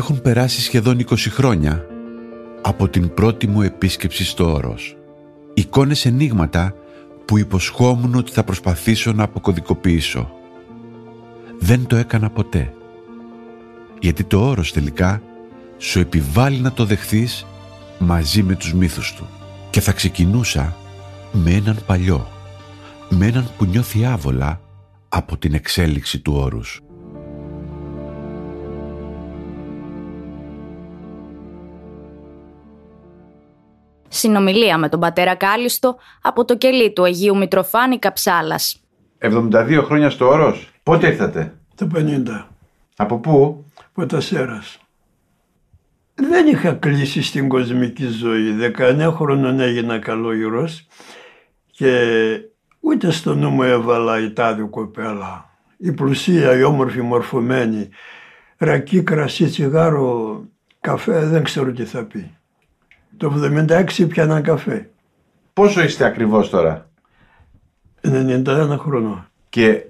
[0.00, 1.86] Έχουν περάσει σχεδόν 20 χρόνια
[2.62, 4.96] από την πρώτη μου επίσκεψη στο όρος.
[5.54, 6.74] Εικόνες ενίγματα
[7.24, 10.30] που υποσχόμουν ότι θα προσπαθήσω να αποκωδικοποιήσω.
[11.58, 12.72] Δεν το έκανα ποτέ.
[14.00, 15.22] Γιατί το όρος τελικά
[15.78, 17.46] σου επιβάλλει να το δεχθείς
[17.98, 19.26] μαζί με τους μύθους του.
[19.70, 20.76] Και θα ξεκινούσα
[21.32, 22.28] με έναν παλιό,
[23.08, 24.60] με έναν που νιώθει άβολα
[25.08, 26.80] από την εξέλιξη του όρους.
[34.20, 38.80] Συνομιλία με τον πατέρα Κάλιστο από το κελί του Αγίου Μητροφάνη Καψάλας.
[39.18, 40.70] 72 χρόνια στο όρος.
[40.82, 42.48] Πότε ήρθατε; Το 50.
[42.96, 44.78] Από πού; Ποτασέρας.
[46.14, 48.52] Δεν είχα κλείσει στην κοσμική ζωή.
[48.52, 50.86] 19 χρονών έγινα καλόγυρος
[51.70, 51.92] και
[52.80, 55.50] ούτε στο νου μου έβαλα η τάδη κοπέλα.
[55.76, 57.88] Η πλουσία, η όμορφη, μορφωμένη.
[58.56, 60.44] Ρακί, κρασί, τσιγάρο,
[60.80, 62.34] καφέ, δεν ξέρω τι θα πει.
[63.20, 63.32] Το
[63.68, 64.90] 76 πιάνα καφέ.
[65.52, 66.90] Πόσο είστε ακριβώς τώρα;
[68.00, 69.30] 91 χρονών.
[69.48, 69.84] Και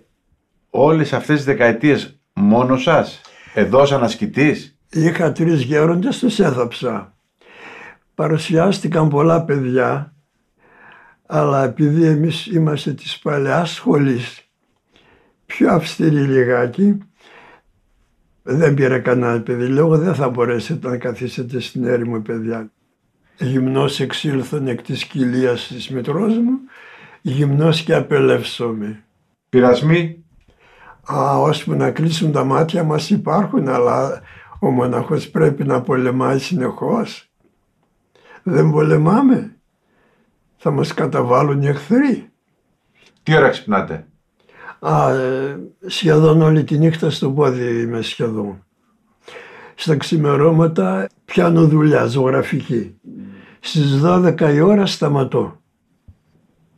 [0.70, 3.20] όλες αυτές τις δεκαετίες μόνο σας,
[3.54, 7.14] εδώ σαν ασκητής; Είχα τρεις γέροντες, τους έθαψα.
[8.14, 10.14] Παρουσιάστηκαν πολλά παιδιά,
[11.26, 14.48] αλλά επειδή εμείς είμαστε της παλαιάς σχολής,
[15.47, 16.98] πιο αυστηρή λιγάκι,
[18.42, 19.66] δεν πήρα κανένα παιδί.
[19.66, 22.70] Λέω δεν θα μπορέσετε να καθίσετε στην έρημο παιδιά
[23.41, 26.59] γυμνός εξήλθον εκ της κοιλίας της μητρός μου,
[27.23, 29.05] γυμνός και απελεύσομαι.
[29.49, 30.25] Πειρασμοί.
[31.12, 34.23] Α, ώσπου να κλείσουν τα μάτια μας υπάρχουν, αλλά
[34.61, 37.31] ο μοναχός πρέπει να πολεμάει συνεχώς.
[38.43, 39.57] Δεν πολεμάμε.
[40.57, 42.31] Θα μας καταβάλουν οι εχθροί.
[43.22, 44.07] Τι ώρα ξυπνάτε;
[44.78, 48.65] Α, ε, σχεδόν όλη τη νύχτα στο πόδι είμαι σχεδόν.
[49.75, 52.95] Στα ξημερώματα πιάνω δουλειά ζωγραφική.
[53.60, 55.60] Στις 12 η ώρα σταματώ.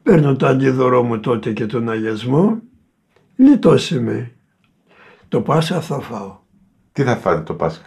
[0.03, 2.60] Παίρνω το αντίδωρό μου τότε και τον αγιασμό.
[3.37, 4.32] Λιτώσε με.
[5.28, 6.38] Το Πάσχα θα φάω.
[6.93, 7.84] Τι θα φάτε το Πάσχα;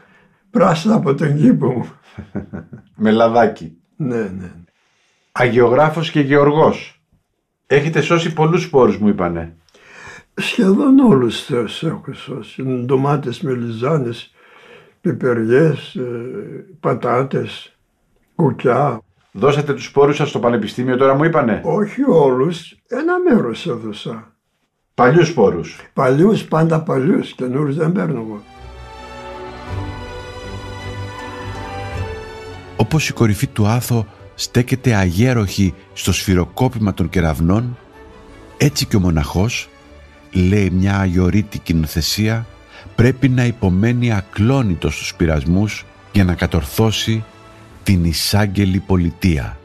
[0.49, 1.89] Πράσινα από τον κήπο μου.
[3.03, 3.77] με λαδάκι.
[3.95, 4.51] Ναι, ναι.
[5.31, 7.01] Αγιογράφος και Γεωργός.
[7.67, 9.57] Έχετε σώσει πολλούς σπόρους μου είπανε.
[10.33, 12.63] Σχεδόν όλους τους έχω σώσει.
[12.63, 14.33] Ντομάτες, μελιζάνες,
[15.01, 17.74] πιπεριές, ε, πατάτες,
[18.35, 18.99] κουκιά.
[19.31, 24.35] Δώσατε τους σπόρους σας στο πανεπιστήμιο τώρα μου είπανε; Όχι όλους, ένα μέρος έδωσα.
[24.93, 25.79] Παλιούς σπόρους.
[25.93, 28.43] Παλιούς, πάντα παλιούς, καινούριους δεν παίρνω εγώ.
[32.77, 37.77] Όπως η κορυφή του Άθο στέκεται αγέροχη στο σφυροκόπημα των κεραυνών,
[38.57, 39.69] έτσι και ο μοναχός,
[40.31, 42.45] λέει μια αγιορείτη κοινοθεσία,
[42.95, 47.23] πρέπει να υπομένει ακλόνητος στους πειρασμούς για να κατορθώσει
[47.85, 49.57] την εισάγγελη πολιτεία.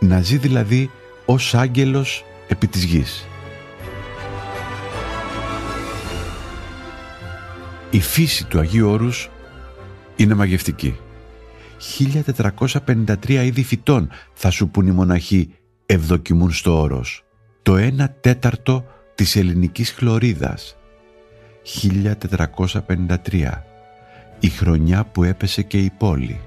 [0.00, 0.90] Να ζει δηλαδή
[1.24, 3.26] ως άγγελος επί της γης.
[7.90, 9.30] Η φύση του Αγίου Όρους
[10.16, 10.96] είναι μαγευτική.
[11.98, 15.54] 1453 είδη φυτών θα σου πουν οι μοναχοί
[15.86, 17.24] ευδοκιμούν στο όρος.
[17.62, 20.76] Το 1 τέταρτο της ελληνικής χλωρίδας.
[21.62, 23.64] 1453.
[24.40, 26.40] Η χρονιά που έπεσε και η πόλη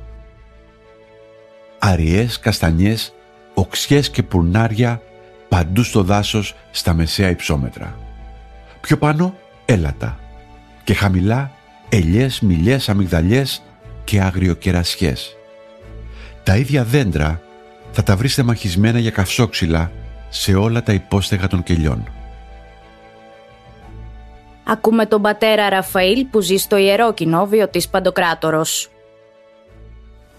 [1.86, 3.14] αριές, καστανιές,
[3.54, 5.02] οξιές και πουρνάρια
[5.50, 7.98] παντού στο δάσος στα μεσαία υψόμετρα.
[8.82, 9.36] Πιο πάνω
[9.66, 10.20] έλατα
[10.84, 11.52] και χαμηλά
[11.90, 13.62] ελιές, μιλιές, αμυγδαλιές
[14.04, 15.36] και αγριοκερασιές.
[16.44, 17.42] Τα ίδια δέντρα
[17.92, 19.92] θα τα βρείτε μαχισμένα για καυσόξυλα
[20.30, 22.10] σε όλα τα υπόστεγα των κελιών.
[24.64, 28.90] Ακούμε τον πατέρα Ραφαήλ που ζει στο ιερό κοινόβιο της Παντοκράτορος.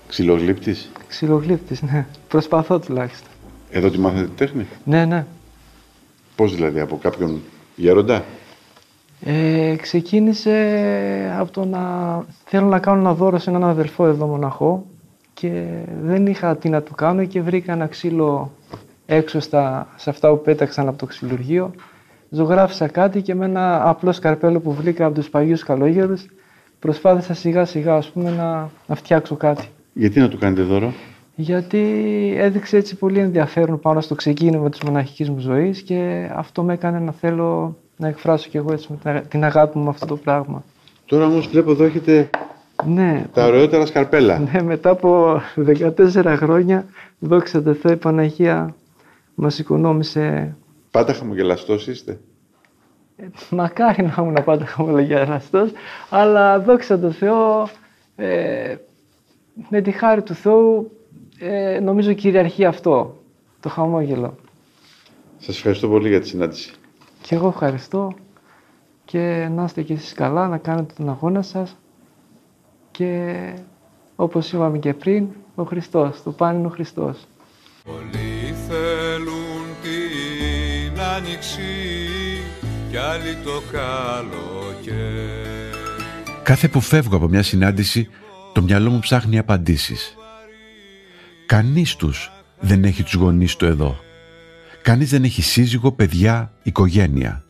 [0.09, 0.91] Ξυλογλύπτης.
[1.09, 2.07] Ξυλογλύπτης, ναι.
[2.29, 3.31] Προσπαθώ τουλάχιστον.
[3.71, 5.27] Εδώ τη μάθετε τη τέχνη; Ναι, ναι.
[6.37, 7.41] Πώς δηλαδή, από κάποιον
[7.77, 8.25] γέροντα;
[9.21, 10.57] Ε, ξεκίνησε
[11.39, 14.87] από το να θέλω να κάνω ένα δώρο σε έναν αδελφό εδώ μοναχό
[15.35, 15.65] και
[16.03, 18.53] δεν είχα τι να του κάνω και βρήκα ένα ξύλο
[19.07, 21.71] έξω στα, σε αυτά που πέταξαν από το ξυλουργείο.
[22.31, 26.27] Ζωγράφισα κάτι και με ένα απλό σκαρπέλο που βρήκα από τους παγιούς καλόγερους
[26.79, 29.69] προσπάθησα σιγά σιγά ας πούμε να, να φτιάξω κάτι.
[29.99, 30.93] Γιατί να του κάνετε δώρο;
[31.35, 31.83] Γιατί
[32.39, 36.99] έδειξε έτσι πολύ ενδιαφέρον πάνω στο ξεκίνημα της μοναχικής μου ζωής και αυτό με έκανε
[36.99, 40.65] να θέλω να εκφράσω κι εγώ έτσι με την αγάπη μου με αυτό το πράγμα.
[41.07, 42.31] Τώρα όμως βλέπω εδώ έχετε
[42.87, 44.39] Ναι, τα ωραιότερα σκαρπέλα.
[44.39, 46.87] ναι μετά από 14 χρόνια,
[47.19, 48.75] δόξα τω Θεώ, η Παναγία
[49.35, 50.57] μας οικονόμησε.
[50.91, 52.19] Πάντα χαμογελαστός είστε.
[53.51, 55.71] Μακάρι να ήμουν πάντα χαμολογιαστός,
[56.11, 57.69] αλλά δόξα τω Θεώ,
[58.17, 58.75] ε,
[59.69, 60.91] με τη χάρη του Θεού,
[61.39, 63.23] ε, νομίζω κυριαρχεί αυτό,
[63.61, 64.35] το χαμόγελο.
[65.39, 66.73] Σας ευχαριστώ πολύ για τη συνάντηση.
[67.23, 68.13] Και εγώ ευχαριστώ
[69.05, 71.77] και να είστε και εσείς καλά, να κάνετε τον αγώνα σας
[72.91, 73.35] και
[74.17, 77.27] όπως είπαμε και πριν, ο Χριστός, το πάνε είναι ο Χριστός.
[77.85, 81.61] Πολλοί θέλουν την άνοιξη
[82.91, 85.37] κι άλλοι το καλοκαίρι.
[86.43, 88.09] Κάθε που φεύγω από μια συνάντηση,
[88.57, 90.15] το μυαλό μου ψάχνει απαντήσεις.
[91.47, 92.31] Κανείς τους
[92.61, 93.97] δεν έχει τους γονείς του εδώ.
[94.83, 97.45] Κανείς δεν έχει σύζυγο, παιδιά, οικογένεια.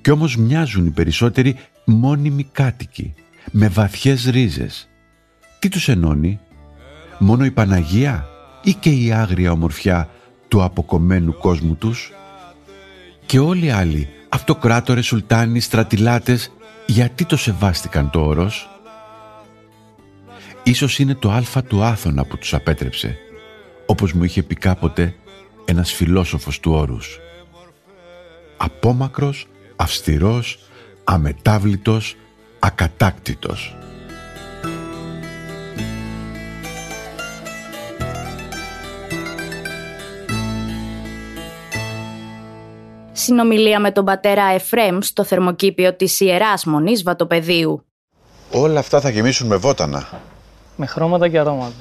[0.00, 3.14] Κι όμως μοιάζουν οι περισσότεροι μόνιμοι κάτοικοι,
[3.50, 4.88] με βαθιές ρίζες.
[5.58, 6.40] Τι τους ενώνει,
[7.18, 8.26] μόνο η Παναγία
[8.62, 10.08] ή και η άγρια ομορφιά
[10.48, 12.12] του αποκομμένου κόσμου τους;
[13.26, 16.52] Και όλοι οι άλλοι, αυτοκράτορες, σουλτάνοι, στρατιλάτες,
[16.86, 18.79] γιατί το σεβάστηκαν το όρος;
[20.62, 23.18] Ίσως είναι το άλφα του Άθωνα που τους απέτρεψε,
[23.86, 25.14] όπως μου είχε πει κάποτε
[25.64, 27.18] ένας φιλόσοφος του όρους.
[28.56, 29.46] Απόμακρος,
[29.76, 30.58] αυστηρός,
[31.04, 32.16] αμετάβλητος,
[32.58, 33.76] ακατάκτητος.
[43.12, 47.84] Συνομιλία με τον πατέρα Εφρέμ στο θερμοκήπιο της Ιεράς Μονής Βατοπεδίου.
[48.50, 50.08] Όλα αυτά θα γεμίσουν με βότανα.
[50.80, 51.72] Με χρώματα και αρώματα.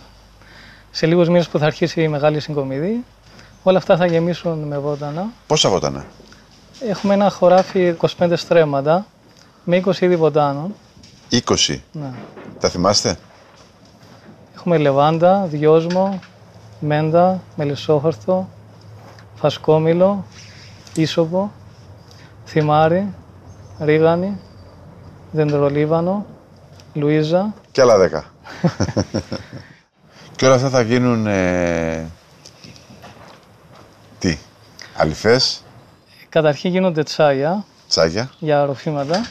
[0.92, 3.04] Σε λίγους μήνες που θα αρχίσει η μεγάλη συγκομιδή,
[3.63, 5.28] όλα αυτά θα γεμίσουν με βότανα.
[5.48, 6.06] Πόσα βότανα;
[6.90, 9.06] Έχουμε ένα χωράφι 25 στρέμματα
[9.63, 10.75] με 20 είδη βοτάνων.
[11.31, 11.80] 20.
[11.92, 12.12] Ναι.
[12.60, 13.18] Τα θυμάστε;
[14.56, 16.19] Έχουμε λεβάντα, δυόσμο,
[16.80, 18.50] μέντα, μελισσόχορτο,
[19.36, 20.25] φασκόμηλο,
[20.95, 21.52] ίσοπο,
[22.45, 23.13] θυμάρι,
[23.80, 24.40] ρίγανη,
[25.31, 26.25] δεντρολίβανο,
[26.94, 27.54] λουίζα.
[27.72, 28.22] Και άλλα 10.
[30.36, 31.28] και όλα αυτά θα γίνουν...
[31.28, 32.06] ε,
[34.19, 34.38] Τι.
[34.98, 35.63] Αληθές,
[36.30, 38.31] Καταρχήν γίνονται τσάγια τσάγια.
[38.40, 39.25] για ροφήματα.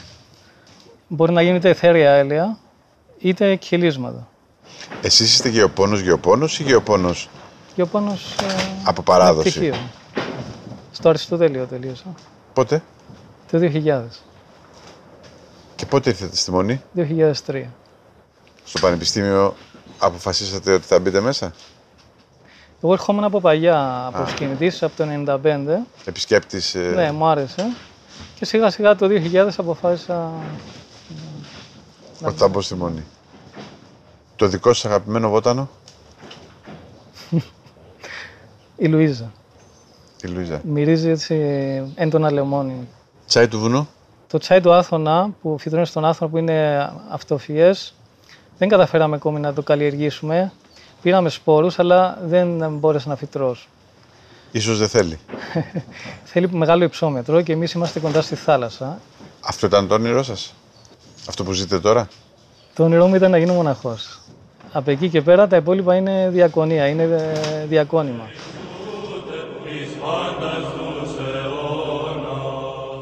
[1.07, 2.57] Μπορεί να γίνεται εθέρια έλαια,
[3.19, 4.27] είτε κυλίσματα.
[5.01, 7.29] Εσείς είστε γεωπόνος, γεωπόνος ή γεωπόνος;
[7.75, 8.45] Και ο πόνος ε,
[8.83, 9.49] από παράδοση.
[9.49, 9.75] πτυχίο.
[10.91, 12.05] Στο Αριστοτέλειο τελείωσα.
[12.53, 12.83] Πότε;
[13.51, 14.01] Το 2000.
[15.75, 16.81] και πότε ήρθατε στη Μονή.
[17.45, 17.63] 2003.
[18.69, 19.55] Στο Πανεπιστήμιο
[19.99, 21.53] αποφασίσατε ότι θα μπείτε μέσα;
[22.83, 25.85] Εγώ ερχόμουν από παλιά προσκυνητής, από το 95.
[26.05, 26.75] Επισκέπτης.
[26.75, 27.71] ε, Ναι, μου άρεσε.
[28.35, 30.31] Και σιγά σιγά το 2000 αποφάσισα
[32.23, 33.03] ότι θα μπω στη Μονή.
[34.35, 35.69] Το δικό σας αγαπημένο βότανο,
[38.75, 39.31] η Λουίζα.
[40.23, 40.61] η Λουίζα.
[40.63, 41.35] Μυρίζει έτσι
[41.95, 42.87] έντονα λεμόνι.
[43.27, 43.87] Τσάι του βουνού;
[44.27, 47.93] Το τσάι του Άθωνα που φυτρώνει στον Άθωνα που είναι αυτοφιές
[48.59, 50.51] δεν καταφέραμε ακόμη να το καλλιεργήσουμε.
[51.01, 53.67] Πήραμε σπόρους αλλά δεν μπόρεσε να φυτρώσει.
[54.51, 55.19] Ίσως δεν θέλει.
[56.31, 58.99] Θέλει μεγάλο υψόμετρο και εμείς είμαστε κοντά στη θάλασσα.
[59.39, 60.53] Αυτό ήταν το όνειρό σας;
[61.27, 62.07] Αυτό που ζείτε τώρα;
[62.73, 64.19] Το όνειρό μου ήταν να γίνω μοναχός.
[64.71, 68.29] Από εκεί και πέρα τα υπόλοιπα είναι διακονία, είναι ε, διακόνημα.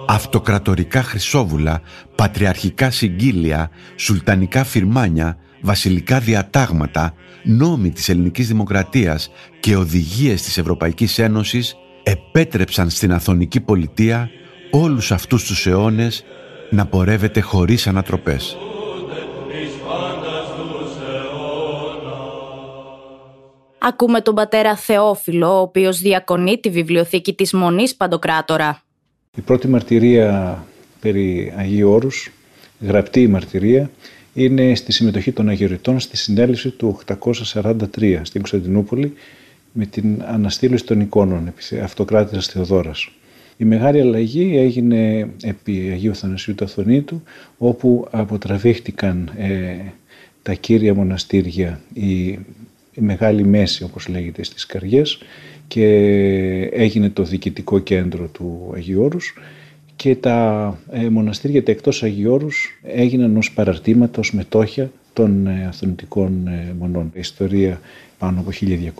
[0.05, 1.81] Αυτοκρατορικά χρυσόβουλα,
[2.15, 11.75] πατριαρχικά συγκύλια, σουλτανικά φυρμάνια, βασιλικά διατάγματα, νόμοι της ελληνικής δημοκρατίας και οδηγίες της Ευρωπαϊκής Ένωσης
[12.03, 14.29] επέτρεψαν στην Αθωνική πολιτεία
[14.71, 16.23] όλους αυτούς τους αιώνες
[16.69, 18.57] να πορεύεται χωρίς ανατροπές.
[23.79, 28.81] Ακούμε τον πατέρα Θεόφιλο, ο οποίος διακονεί τη βιβλιοθήκη της Μονής Παντοκράτορα.
[29.35, 30.63] Η πρώτη μαρτυρία
[30.99, 32.31] περί Αγίου Όρους,
[32.79, 33.89] γραπτή μαρτυρία,
[34.37, 39.13] είναι στη συμμετοχή των Αγιοριτών στη συνέλευση του 843 στην Κωνσταντινούπολη
[39.71, 41.53] με την αναστήλωση των εικόνων
[41.83, 43.09] αυτοκράτηρας Θεοδόρας.
[43.57, 47.23] Η μεγάλη αλλαγή έγινε επί Αγίου Θανασίου του Αθωνίτου,
[47.57, 49.75] όπου αποτραβήχτηκαν ε,
[50.43, 55.19] τα κύρια μοναστήρια, η, η Μεγάλη Μέση όπως λέγεται στις Καριές
[55.67, 55.85] και
[56.73, 59.33] έγινε το διοικητικό κέντρο του Αγίου Όρους
[59.97, 66.47] και τα ε, μοναστήρια τα εκτός Αγιώρους έγιναν ως παραρτήματα, ως μετόχια των ε, αθωνητικών
[66.47, 67.11] ε, μονών.
[67.13, 67.81] Η ιστορία
[68.17, 68.49] πάνω από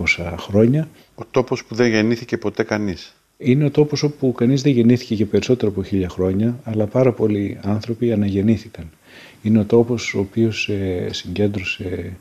[0.05, 0.87] 1200 χρόνια.
[1.15, 3.15] Ο τόπος που δεν γεννήθηκε ποτέ κανείς.
[3.37, 7.57] Είναι ο τόπος όπου κανείς δεν γεννήθηκε για περισσότερο από χίλια χρόνια, αλλά πάρα πολλοί
[7.61, 8.89] άνθρωποι αναγεννήθηκαν.
[9.41, 10.69] Είναι ο τόπος ο οποίος
[11.11, 12.13] συγκέντρωσε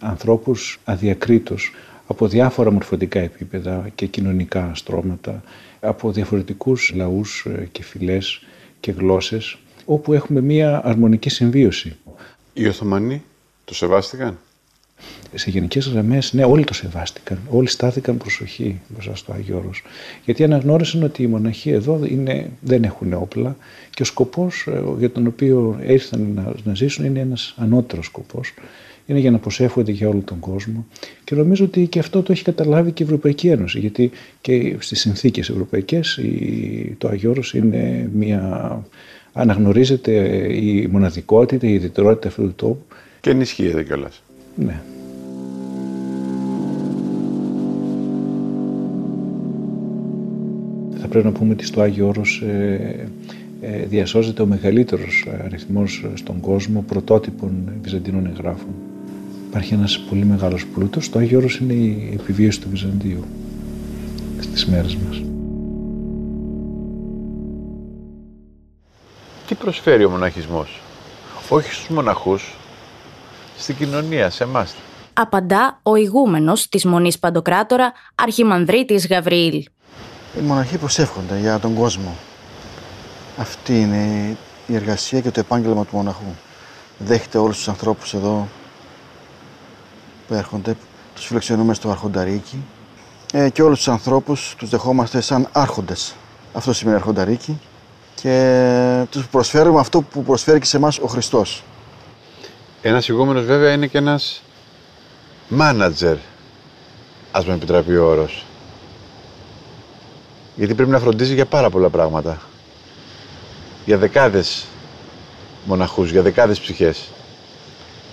[0.00, 1.72] ανθρώπους αδιακρίτως
[2.06, 5.42] από διάφορα μορφωτικά επίπεδα και κοινωνικά στρώματα,
[5.80, 8.42] από διαφορετικούς λαούς ε, και φυλές
[8.80, 11.96] και γλώσσες, όπου έχουμε μία αρμονική συμβίωση.
[12.52, 13.22] Οι Οθωμανοί
[13.64, 14.38] το σεβάστηκαν;
[15.34, 17.38] Σε γενικές γραμμές, ναι, όλοι το σεβάστηκαν.
[17.50, 19.82] Όλοι στάθηκαν προσοχή μπροστά στο Άγιο Όρος.
[20.24, 23.56] Γιατί αναγνώρισαν ότι οι μοναχοί εδώ είναι, δεν έχουν όπλα
[23.90, 28.54] και ο σκοπός ε, για τον οποίο ήρθαν να, να ζήσουν είναι ένας ανώτερος σκοπός
[29.10, 30.86] είναι για να προσεύχονται για όλο τον κόσμο.
[31.24, 35.00] Και νομίζω ότι και αυτό το έχει καταλάβει και η Ευρωπαϊκή Ένωση, γιατί και στις
[35.00, 36.20] συνθήκες ευρωπαϊκές
[36.98, 38.84] το Αγιώρος είναι μια...
[39.32, 40.12] αναγνωρίζεται
[40.54, 42.84] η μοναδικότητα, η ιδιαιτερότητα αυτού του τόπου.
[43.20, 44.22] Και ενισχύεται κιόλας.
[44.56, 44.80] Ναι.
[51.00, 53.08] Θα πρέπει να πούμε ότι στο Άγιο Όρος ε,
[53.60, 57.52] ε, διασώζεται ο μεγαλύτερος αριθμός στον κόσμο πρωτότυπων
[57.82, 58.74] βυζαντινών εγγράφων.
[59.50, 61.10] Υπάρχει ένας πολύ μεγάλος πλούτος.
[61.10, 63.24] Το Άγιο Όρος είναι η επιβίωση του Βυζαντίου
[64.40, 65.22] στις μέρες μας.
[69.46, 70.80] Τι προσφέρει ο μοναχισμός,
[71.48, 72.56] όχι στους μοναχούς,
[73.58, 74.74] στην κοινωνία, σε εμάς.
[75.12, 79.54] Απαντά ο ηγούμενος της Μονής Παντοκράτορα, Αρχιμανδρίτης Γαβριήλ.
[80.38, 82.14] Οι μοναχοί προσεύχονται για τον κόσμο.
[83.38, 86.34] Αυτή είναι η εργασία και το επάγγελμα του μοναχού.
[86.98, 88.48] Δέχεται όλους τους ανθρώπους εδώ
[90.30, 90.76] που έρχονται,
[91.14, 92.64] τους φιλοξενούμε στο Αρχονταρίκι
[93.32, 96.14] ε, και όλους τους ανθρώπους τους δεχόμαστε σαν άρχοντες.
[96.52, 97.60] Αυτό σημαίνει Αρχονταρίκι
[98.14, 101.62] και τους προσφέρουμε αυτό που προσφέρει και σε εμάς ο Χριστός.
[102.82, 104.42] Ένας ηγούμενος βέβαια είναι και ένας
[105.48, 106.16] μάνατζερ,
[107.30, 108.44] ας με επιτραπεί ο όρος.
[110.56, 112.40] Γιατί πρέπει να φροντίζει για πάρα πολλά πράγματα.
[113.84, 114.66] Για δεκάδες
[115.64, 117.08] μοναχούς, για δεκάδες ψυχές.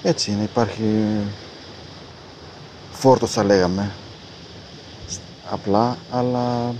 [0.04, 0.84] Έτσι είναι, υπάρχει
[3.00, 3.92] φόρτος θα λέγαμε
[5.50, 6.74] απλά, αλλά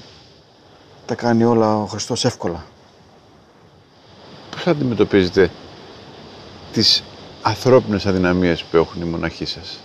[1.06, 2.66] τα κάνει όλα ο Χριστός εύκολα.
[4.52, 5.52] Πώς αντιμετωπίζετε
[6.74, 7.04] τις
[7.42, 9.80] ανθρώπινες αδυναμίες που έχουν οι μοναχοί σας;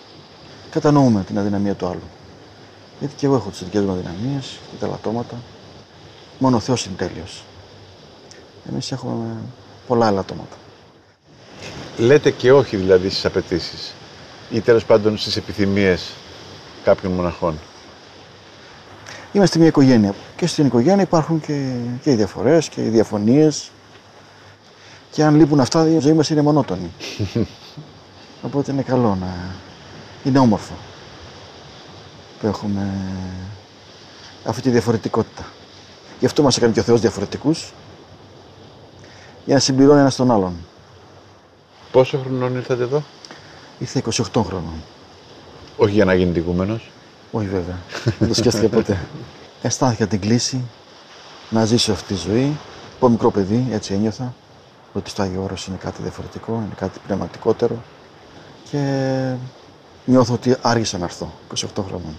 [0.70, 2.08] Κατανοούμε την αδυναμία του άλλου.
[2.98, 5.36] Γιατί και εγώ έχω τις δικές μου αδυναμίες και τα λατώματα.
[6.38, 7.42] Μόνο ο Θεός είναι τέλειος.
[8.70, 9.36] Εμείς έχουμε
[9.86, 10.56] πολλά ελαττώματα.
[11.98, 13.94] Λέτε και όχι δηλαδή στις απαιτήσεις
[14.50, 16.12] ή τέλος πάντων στις επιθυμίες
[16.84, 17.58] κάποιων μοναχών.
[19.32, 21.72] Είμαστε μια οικογένεια και στην οικογένεια υπάρχουν και,
[22.02, 23.70] και οι διαφορές και οι διαφωνίες
[25.10, 26.90] και αν λείπουν αυτά η ζωή μας είναι μονότονη.
[28.46, 29.34] Οπότε είναι καλό να...
[30.24, 30.72] είναι όμορφο
[32.40, 32.94] που έχουμε
[34.44, 35.44] αυτή τη διαφορετικότητα.
[36.20, 37.72] Γι' αυτό μας έκανε και ο Θεός διαφορετικούς
[39.44, 40.54] για να συμπληρώνει ένας τον άλλον.
[41.92, 43.02] Πόσο χρονών ήρθατε εδώ;
[43.78, 44.82] Ήρθα 28 χρόνων.
[45.76, 46.90] Όχι για να γίνει δικούμενος.
[47.30, 47.78] Όχι βέβαια.
[48.18, 48.98] Δεν το σκέφτηκα ποτέ.
[49.62, 50.64] Αισθάνθηκα την κλίση
[51.50, 52.56] να ζήσω αυτή τη ζωή.
[52.96, 54.34] Από μικρό παιδί, έτσι ένιωθα.
[54.92, 57.82] Ότι στο Άγιο Όρος είναι κάτι διαφορετικό, είναι κάτι πνευματικότερο.
[58.70, 59.34] Και
[60.04, 62.16] νιώθω ότι άργησα να έρθω 28 χρόνων.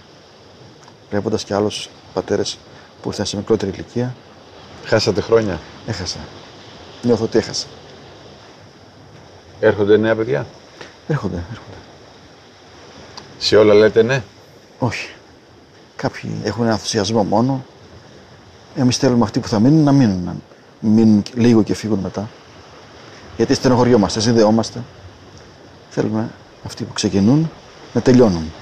[1.10, 2.58] Βλέποντας και άλλους πατέρες
[3.02, 4.14] που ήρθαν σε μικρότερη ηλικία.
[4.84, 6.18] Χάσατε χρόνια; Έχασα.
[7.02, 7.66] Νιώθω ότι έχασα.
[9.60, 10.46] Έρχονται νέα παιδιά;
[11.08, 11.83] Έρχονται, έρχονται.
[13.38, 14.22] Σε όλα λέτε ναι;
[14.78, 15.08] Όχι.
[15.96, 17.64] Κάποιοι έχουν ενθουσιασμό μόνο.
[18.76, 20.24] Εμείς θέλουμε αυτοί που θα μείνουν να μείνουν.
[20.24, 20.34] Να
[20.80, 22.28] μείνουν λίγο και φύγουν μετά.
[23.36, 24.82] Γιατί στενοχωριόμαστε, συνδεόμαστε.
[25.90, 26.30] Θέλουμε
[26.66, 27.50] αυτοί που ξεκινούν
[27.92, 28.52] να τελειώνουν.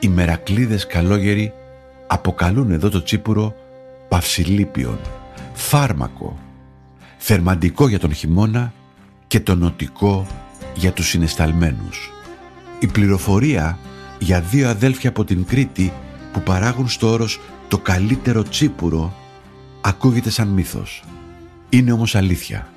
[0.00, 1.52] Οι μερακλείδες καλόγεροι
[2.06, 3.54] αποκαλούν εδώ το τσίπουρο
[4.08, 4.98] παυσιλίπιον
[5.64, 6.38] φάρμακο.
[7.18, 8.72] θερμαντικό για τον χειμώνα
[9.26, 10.26] και τονωτικό
[10.74, 12.10] για τους συνεσταλμένους.
[12.78, 13.78] Η πληροφορία
[14.18, 15.92] για δύο αδέλφια από την Κρήτη
[16.32, 19.14] που παράγουν στο όρος το καλύτερο τσίπουρο
[19.80, 21.04] ακούγεται σαν μύθος.
[21.68, 22.68] Είναι όμως αλήθεια.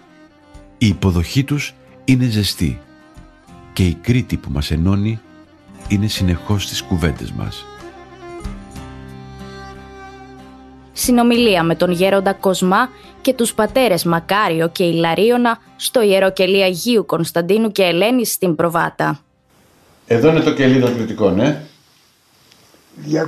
[0.78, 1.74] Η υποδοχή τους
[2.06, 2.80] είναι ζεστή
[3.74, 5.20] και η Κρήτη που μας ενώνει
[5.88, 7.66] είναι συνεχώς στις κουβέντες μας.
[11.08, 12.90] Συνομιλία με τον γέροντα Κοσμά
[13.22, 19.20] και τους πατέρες Μακάριο και Ηλαρίωνα στο ιεροκελί Αγίου Κωνσταντίνου και Ελένη στην Προβάτα.
[20.08, 21.64] Εδώ είναι το κελί των κριτικών, ε.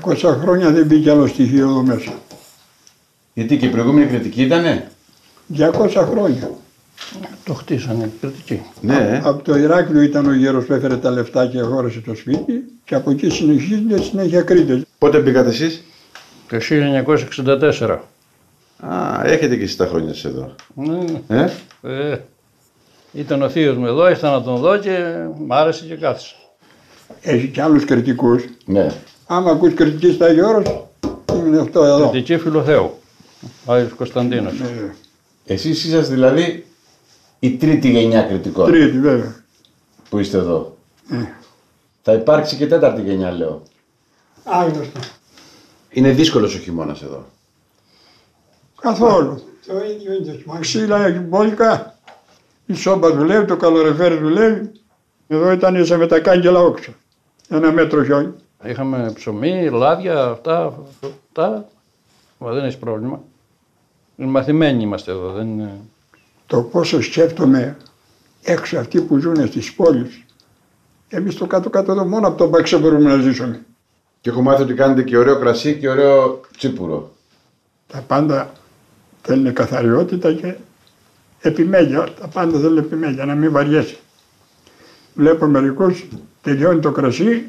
[0.05, 2.13] 200 χρόνια δεν μπήκε άλλο στοιχείο εδώ μέσα.
[3.33, 4.91] Γιατί και η προηγούμενη κριτική ήτανε;
[5.57, 5.71] 200
[6.09, 6.51] χρόνια.
[7.43, 8.61] Το χτίσανε οι κριτικοί.
[8.81, 9.21] Ναι, ε.
[9.23, 12.95] Από το Ηράκλειο ήταν ο γέρος που έφερε τα λεφτά και αγόρασε το σπίτι και
[12.95, 14.81] από εκεί συνεχίζεται συνέχεια Κρήτες.
[14.97, 15.83] Πότε μπήκατε εσείς;
[16.49, 17.97] Το 1964.
[18.79, 20.55] Α, έχετε και εσείς τα χρόνια σας εδώ.
[20.73, 21.49] Ναι, Ε,
[22.11, 22.17] ε,
[23.13, 24.97] ήταν ο θείος μου εδώ, ήρθα να τον δω και
[25.45, 26.35] μ' άρεσε και κάθισα.
[27.21, 28.43] Έχει και άλλους κριτικούς.
[28.65, 28.87] ναι.
[29.27, 30.85] Άμα ακούς κριτική στα Γιώρος,
[31.35, 32.09] είναι αυτό εδώ.
[32.09, 32.97] Κριτική Φιλοθέου.
[33.65, 34.53] Ο Άγιος Κωνσταντίνος.
[34.59, 34.95] Ε,
[35.53, 36.65] Εσείς είσαστε δηλαδή
[37.39, 39.35] η τρίτη γενιά κριτικών Τρίτη βέβαια.
[40.09, 40.77] που είστε εδώ.
[41.11, 41.15] Ε.
[42.01, 43.61] Θα υπάρξει και τέταρτη γενιά λέω.
[44.43, 45.11] Άγνωστος.
[45.89, 47.25] Είναι δύσκολος ο χειμώνας εδώ.
[48.81, 49.41] Καθόλου.
[49.67, 50.43] Το ίδιο είναι.
[50.45, 51.97] Μαξίλα έχει μπόλικα.
[52.65, 54.71] Η σόμπα δουλεύει, το καλορεφέρι δουλεύει.
[55.27, 56.91] Εδώ ήταν σε με τα κάγκελα όξο.
[57.49, 58.33] Ένα μέτρο χιόνι.
[58.63, 61.69] Είχαμε ψωμί, λάδια, αυτά, αυτά.
[62.37, 63.21] Μα δεν έχει πρόβλημα.
[64.15, 65.79] Μαθημένοι είμαστε εδώ, δεν είναι...
[66.45, 67.77] Το πόσο σκέφτομαι
[68.43, 70.23] έξω αυτοί που ζουν στις πόλεις.
[71.09, 73.65] Εμείς το κάτω-κάτω εδώ μόνο από τον Παξέ μπορούμε να ζήσουμε.
[74.21, 77.11] Και έχω μάθει ότι κάνετε και ωραίο κρασί και ωραίο τσίπουρο.
[77.87, 78.51] Τα πάντα
[79.21, 80.55] θέλουν καθαριότητα και
[81.41, 82.07] επιμέλεια.
[82.19, 83.97] Τα πάντα θέλουν επιμέλεια, να μην βαριέσαι.
[85.13, 86.05] Βλέπω μερικούς
[86.41, 87.45] τελειώνει το κρασί,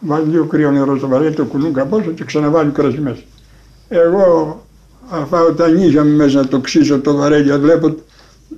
[0.00, 3.22] βάζει λίγο κρύο νερό στο βαρέλι, το κουνούν καπόσο και ξαναβάλει κρασί μέσα.
[3.88, 4.62] Εγώ
[5.10, 7.94] θα φάω τα νύχια μου μέσα να το ξύσω το βαρέλι, αν βλέπω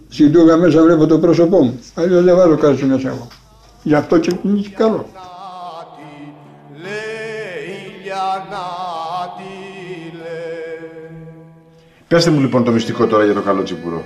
[0.09, 1.81] στην τούγα μέσα βλέπω το πρόσωπό μου.
[1.95, 3.29] Αλλιώς δεν βάζω κρασί μέσα εγώ.
[3.83, 5.07] Γι' αυτό και είναι και καλό.
[12.09, 14.03] Πέστε μου λοιπόν το μυστικό τώρα για το καλό τσίπουρο.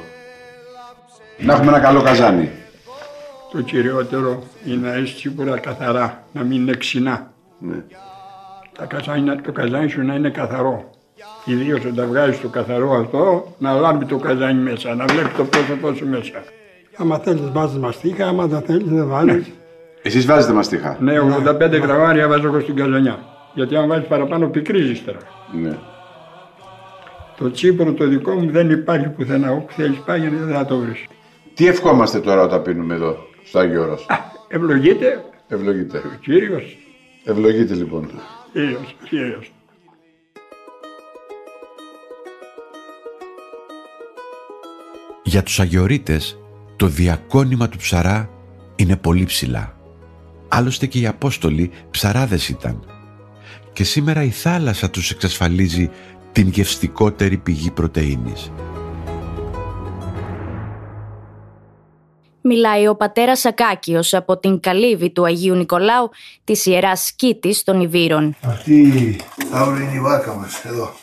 [1.38, 2.50] Να έχουμε ένα καλό καζάνι.
[3.52, 7.30] Το κυριότερο είναι να έχεις τσίπουρα καθαρά, να μην είναι ξινά.
[7.58, 7.76] Ναι.
[8.78, 10.90] Τα καζάνια, το καζάνι σου να είναι καθαρό.
[11.44, 15.94] Ιδίως όταν βγάζεις το καθαρό αυτό, να λάμπει το καζάνι μέσα, να βλέπει το πρόσωπό
[15.94, 16.42] σου μέσα.
[16.96, 19.54] Άμα θέλεις, βάζεις μαστίχα, άμα δεν θέλεις, δεν βάλει.
[20.02, 20.96] Εσείς βάζετε μαστίχα.
[21.00, 23.18] Ναι, 85 γραμμάρια βάζω εγώ στην καζανιά.
[23.54, 25.18] Γιατί αν βάζεις παραπάνω, πικρίζεις τώρα.
[25.52, 25.76] Ναι.
[27.36, 29.50] Το τσίπουρο το δικό μου δεν υπάρχει πουθενά.
[29.50, 31.04] Όπου θέλεις πάει, γιατί δεν θα το βρεις.
[31.54, 34.06] Τι ευχόμαστε τώρα όταν πίνουμε εδώ, στο Άγιο Όρος;
[34.48, 35.98] Ευλογείται Ευλογείτε.
[35.98, 36.76] ο κύριος.
[37.24, 38.10] Ευλογείτε λοιπόν.
[38.52, 39.52] Κύριος, κύριος.
[45.24, 46.38] Για τους Αγιορείτες
[46.76, 48.30] το διακόνημα του ψαρά
[48.76, 49.76] είναι πολύ ψηλά.
[50.48, 52.84] Άλλωστε και οι Απόστολοι ψαράδες ήταν.
[53.72, 55.90] Και σήμερα η θάλασσα τους εξασφαλίζει
[56.32, 58.52] την γευστικότερη πηγή πρωτεΐνης.
[62.42, 66.10] Μιλάει ο πατέρας Ακάκιος από την καλύβη του Αγίου Νικολάου
[66.44, 68.36] της Ιεράς Σκήτης των Ιβύρων.
[68.42, 69.16] Αυτή
[69.52, 70.94] αύριο είναι η βάρκα μας εδώ.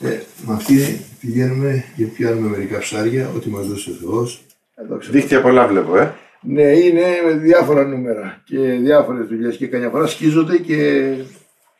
[0.00, 4.40] Ε, με αυτή πηγαίνουμε και πιάνουμε μερικά ψάρια, ό,τι μας δώσει ο Θεός.
[4.74, 5.12] Εδώ ξέρω.
[5.12, 6.14] Δίχτυα πολλά βλέπω, ε.
[6.40, 11.10] Ναι, είναι με διάφορα νούμερα και διάφορες δουλειές και καμιά φορά σκίζονται και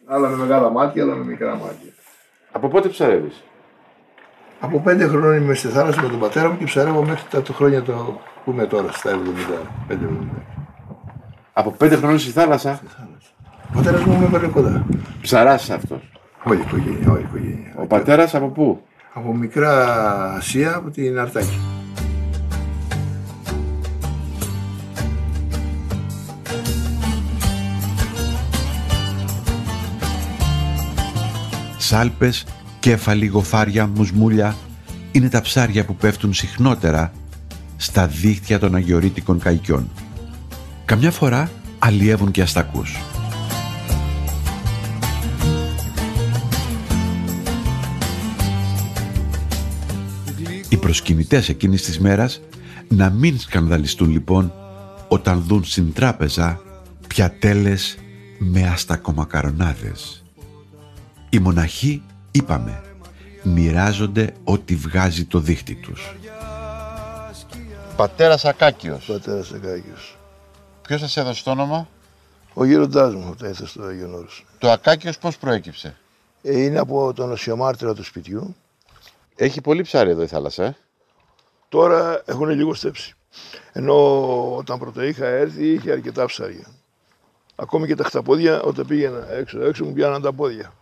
[0.07, 1.93] άλλα με μεγάλα μάτια, άλλα με μικρά μάτια.
[2.53, 3.43] Από πότε ψαρεύεις;
[4.61, 7.53] Από πέντε χρόνια είμαι στη θάλασσα με τον πατέρα μου και ψαρεύω μέχρι τα του
[7.53, 9.21] χρόνια το που είμαι τώρα, στα
[9.91, 9.97] 75
[11.53, 12.81] Από πέντε χρόνια στη θάλασσα;
[13.69, 14.87] Ο πατέρας μου με έπαιρνε κοντά.
[15.21, 16.11] Ψαράς αυτός.
[16.45, 17.75] Όλη η οικογένεια, όλη η οικογένεια.
[17.77, 19.85] Ο πατέρας από πού; Από μικρά
[20.37, 21.78] Ασία, από την Αρτάκη.
[31.89, 32.45] Σάλπες,
[32.81, 34.57] κέφαλοι, γοφάρια, μουσμούλια
[35.13, 37.13] είναι τα ψάρια που πέφτουν συχνότερα
[37.77, 39.91] στα δίχτυα των αγιορείτικων καϊκιών.
[40.85, 42.97] Καμιά φορά αλλιεύουν και αστακούς.
[50.69, 52.41] Οι προσκυνητές εκείνης της μέρας
[52.89, 54.53] να μην σκανδαλιστούν λοιπόν
[55.09, 56.61] όταν δουν στην τράπεζα
[57.07, 57.99] πιατέλες
[58.39, 60.23] με αστακομακαρονάδες.
[61.31, 62.83] Οι μοναχοί, είπαμε,
[63.43, 66.15] μοιράζονται ό,τι βγάζει το δίχτυ τους.
[67.97, 69.05] Πατέρας Ακάκιος.
[69.07, 70.19] Πατέρας Ακάκιος.
[70.83, 71.89] Ποιος σας έδωσε το όνομα;
[72.55, 74.47] Ο γέροντάς μου τα έθεσε στο Άγιον Όρος.
[74.59, 75.97] Το Ακάκιος πώς προέκυψε;
[76.43, 78.57] Ε, είναι από τον οσιομάρτυρα του σπιτιού.
[79.37, 80.77] Έχει πολύ ψάρι εδώ η θάλασσα, ε;
[81.69, 83.15] Τώρα έχουν λίγο στέψει.
[83.73, 86.67] Ενώ όταν πρώτα είχα έρθει είχε αρκετά ψάρια.
[87.57, 90.73] Ακόμη και τα χταπόδια όταν πήγαινα έξω, έξω μου πιάναν τα πόδια.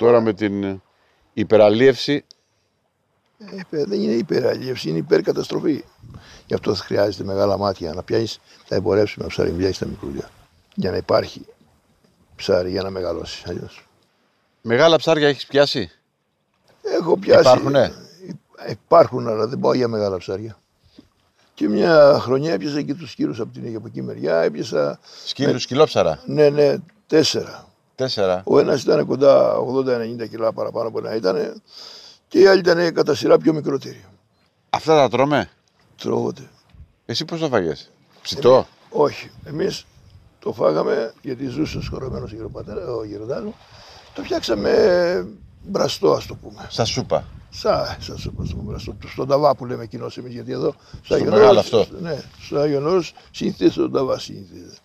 [0.00, 0.80] Τώρα με την
[1.32, 2.24] υπεραλίευση
[3.38, 5.84] Ε, παι, δεν είναι υπεραλίευση, είναι υπερκαταστροφή.
[6.46, 10.30] Γι' αυτό χρειάζεται μεγάλα μάτια να πιάνεις τα εμπορεύσιμα ψάρι, μιλάει στα μικρούλια.
[10.74, 11.46] Για να υπάρχει
[12.36, 13.46] ψάρι για να μεγαλώσεις.
[13.46, 13.88] Αλλιώς.
[14.62, 15.90] μεγάλα ψάρια έχεις πιάσει;
[16.82, 17.40] Έχω πιάσει.
[17.40, 17.92] Υπάρχουνε;
[18.68, 20.58] Υπάρχουν, αλλά δεν πάω για μεγάλα ψάρια.
[21.54, 24.40] Και μια χρονιά έπιασα και τους σκύρους από την από εκεί μεριά.
[24.40, 25.00] Έπιασα.
[25.24, 26.22] Σκύλους, σκυλόψαρα.
[26.26, 27.69] Ναι, ναι, τέσσερα.
[28.00, 28.42] Τέσσερα.
[28.44, 31.62] Ο ένας ήταν κοντά 80-90 κιλά παραπάνω από ένα ήταν.
[32.28, 34.04] Και οι άλλοι ήταν κατά σειρά πιο μικρότεροι.
[34.70, 35.50] Αυτά τα τρώμε;
[35.96, 36.48] Τρώγονται.
[37.06, 37.90] Εσύ πώς το φάγες;
[38.22, 39.30] Ψητό; Όχι.
[39.44, 39.86] Εμείς
[40.38, 43.54] το φάγαμε γιατί ζούσε σκορωμένο ο γεροπατέρα, ο γεροντάς μου.
[44.14, 45.26] Το φτιάξαμε
[45.62, 46.66] μπραστό, ας το πούμε.
[46.68, 47.24] Στα σούπα.
[47.50, 48.96] Σα, σα σου πω στο μπραστό.
[49.06, 50.74] Στον ταβά που λέμε κοινός εμείς, γιατί εδώ.
[51.02, 51.86] Στο Άγιον μεγάλο Όρος- αυτό.
[52.00, 54.18] Ναι, στο Άγιον Όρος συνηθίζεται τον ταβά.
[54.18, 54.76] Συνηθίζεται.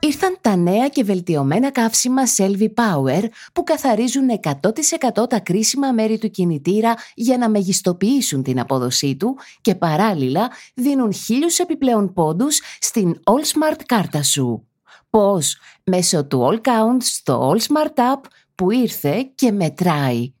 [0.00, 6.30] Ήρθαν τα νέα και βελτιωμένα καύσιμα Selvi Power που καθαρίζουν 100% τα κρίσιμα μέρη του
[6.30, 13.42] κινητήρα για να μεγιστοποιήσουν την απόδοσή του και παράλληλα δίνουν χίλιους επιπλέον πόντους στην All
[13.42, 14.68] Smart κάρτα σου.
[15.10, 18.20] Πώς; Μέσω του All Count στο All Smart App
[18.54, 20.32] που ήρθε και μετράει.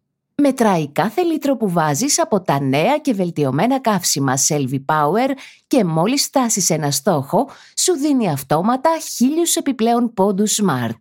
[0.42, 5.30] Μετράει κάθε λίτρο που βάζεις από τα νέα και βελτιωμένα καύσιμα Selvi Power
[5.66, 10.98] και μόλις φτάσεις ένα στόχο, σου δίνει αυτόματα χίλιους επιπλέον πόντους Smart.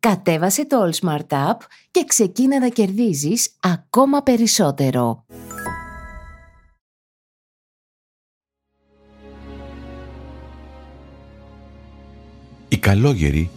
[0.00, 1.56] Κατέβασε το All Smart App
[1.90, 5.24] και ξεκίνα να κερδίζεις ακόμα περισσότερο.
[12.68, 13.50] Οι καλόγεροι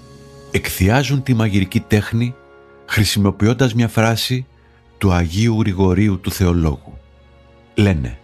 [0.51, 2.35] εκθιάζουν τη μαγειρική τέχνη
[2.85, 4.45] χρησιμοποιώντας μια φράση
[5.01, 6.97] του Αγίου Γρηγορίου του Θεολόγου.
[7.75, 8.19] Λένε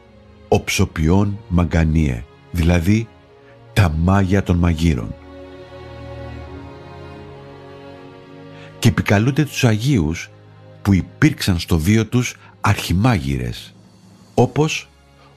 [0.47, 3.07] «Οψοποιών μαγκανίε», δηλαδή
[3.73, 5.15] τα μάγια των μαγείρων.
[8.79, 10.29] Και επικαλούνται τους Αγίους
[10.81, 13.75] που υπήρξαν στο βίο τους αρχιμάγειρες,
[14.33, 14.89] όπως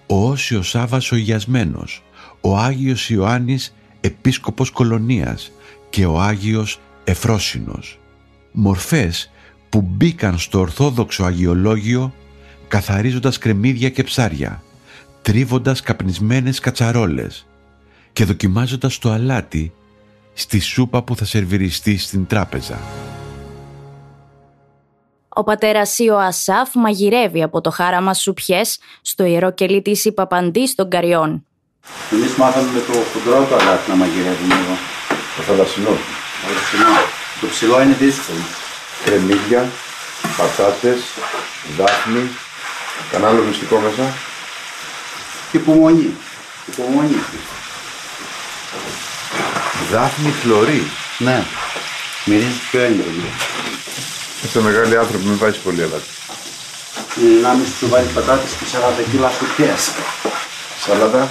[0.06, 2.02] ο Όσιος Σάββας ο Υγιασμένος,
[2.40, 5.52] ο Άγιος Ιωάννης Επίσκοπος Κολονίας
[5.90, 7.98] και ο Άγιος Εφρόσινος.
[8.52, 9.30] Μορφές
[9.70, 12.12] που μπήκαν στο Ορθόδοξο Αγιολόγιο
[12.68, 14.62] καθαρίζοντας κρεμμύδια και ψάρια,
[15.22, 17.46] τρίβοντας καπνισμένες κατσαρόλες
[18.12, 19.72] και δοκιμάζοντας το αλάτι
[20.32, 22.78] στη σούπα που θα σερβιριστεί στην τράπεζα.
[25.28, 30.90] Ο πατέρας Σίο Ασάφ μαγειρεύει από το χάραμα σουπιές στο ιερό κελί της Ιπαπαντής των
[30.90, 31.46] Καριών.
[32.12, 34.76] Εμείς μάθαμε με το χοντρό το αλάτι να μαγειρεύουμε εδώ.
[35.36, 35.88] Το θαλασσινό.
[35.88, 36.96] Το ψηλό.
[37.40, 38.69] Το ψηλό είναι δύσκολο.
[39.04, 39.70] Κρεμμύδια,
[40.36, 41.00] πατάτες,
[41.76, 42.30] δάφνη.
[43.10, 44.14] Κανένα άλλο μυστικό μέσα.
[45.52, 46.16] Υπομονή.
[46.66, 47.22] Υπομονή.
[49.90, 50.90] Δάφνη χλωρή.
[51.18, 51.44] Ναι.
[52.24, 53.22] Μυρίζει πιο έντονο.
[54.44, 56.10] Είστε μεγάλοι άνθρωποι, μην βάζεις πολύ αλάτι.
[57.20, 59.90] Είναι 1,5 τσουβάλι πατάτες και 40 κιλά σουπιές.
[60.86, 61.28] Σαλάτα.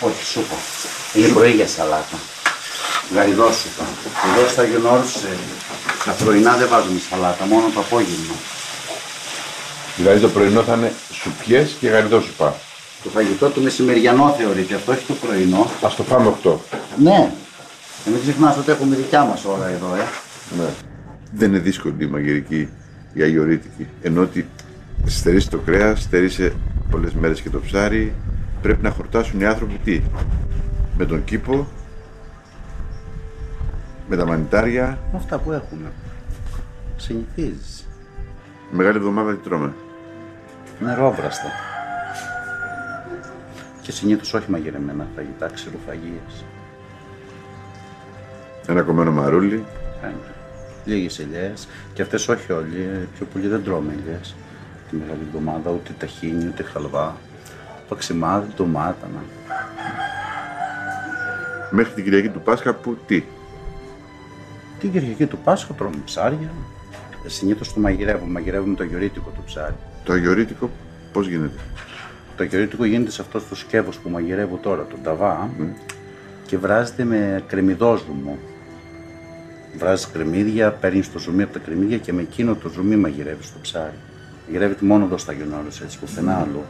[0.00, 0.54] Όχι, σούπα.
[1.14, 2.18] Είναι πρωί για σαλάτα.
[3.14, 3.84] Γαριδό σούπα.
[4.36, 5.34] Εδώ στα Άγιον Όρος, ε,
[6.04, 8.34] τα πρωινά δεν βάζουμε σαλάτα, μόνο το απόγευμα.
[9.96, 12.54] Δηλαδή το πρωινό θα είναι σουπιές και γαριδόσουπα.
[13.02, 15.70] Το φαγητό του μεσημεριανό θεωρείται, αυτό όχι το πρωινό.
[15.82, 16.54] Ας το φάμε 8.
[17.02, 17.32] Ναι.
[18.04, 20.04] Και μην ξεχνάς ότι έχουμε δικιά μας ώρα εδώ, ε.
[20.58, 20.68] Ναι.
[21.32, 22.68] Δεν είναι δύσκολη η μαγειρική,
[23.12, 23.86] η αγιορείτικη.
[24.02, 24.48] Ενώ ότι
[25.06, 26.52] στερήσει το κρέας, στερήσει
[26.90, 28.14] πολλές μέρες και το ψάρι.
[28.62, 30.00] Πρέπει να χορτάσουν οι άνθρωποι τι;
[30.96, 31.66] Με τον κήπο,
[34.10, 34.98] με τα μανιτάρια.
[35.12, 35.92] Με αυτά που έχουμε.
[36.96, 37.86] Συνηθίζεις.
[38.70, 39.72] Μεγάλη εβδομάδα τι τρώμε;
[40.80, 41.48] Νερόβραστα.
[43.82, 46.44] Και συνήθως όχι μαγειρεμένα φαγητά, ξηροφαγίες.
[48.66, 49.64] Ένα κομμένο μαρούλι.
[50.00, 50.34] Φαίνεται.
[50.84, 51.68] Λίγες ελιές.
[51.92, 52.80] Και αυτές όχι όλοι.
[52.82, 54.34] ε, Πιο πολύ δεν τρώμε ελιές.
[54.90, 57.16] Τη μεγάλη εβδομάδα ούτε ταχίνι, ούτε χαλβά.
[57.88, 59.08] Παξιμάδι, ντομάτα.
[59.14, 59.20] να.
[61.70, 63.24] Μέχρι την Κυριακή του Πάσχα που τι;
[64.80, 66.50] Την Κυριακή του Πάσχα τρώμε ψάρια.
[67.26, 68.32] Συνήθως το μαγειρεύουμε.
[68.32, 69.74] Μαγειρεύουμε το αγιορείτικο το ψάρι.
[70.04, 70.70] Το αγιορείτικο
[71.12, 71.60] πώς γίνεται;
[72.36, 75.50] Το αγιορείτικο γίνεται σε αυτό το σκεύος που μαγειρεύω τώρα, τον ταβά,
[76.46, 78.38] και βράζεται με κρεμμυδόζουμο.
[79.78, 83.58] Βράζεις κρεμμύδια, παίρνεις το ζουμί από τα κρεμμύδια και με εκείνο το ζουμί μαγειρεύεις το
[83.62, 83.94] ψάρι.
[84.46, 86.62] Μαγειρεύεται μόνο εδώ στα Γιονόρες, έτσι, πουθενά αλλού.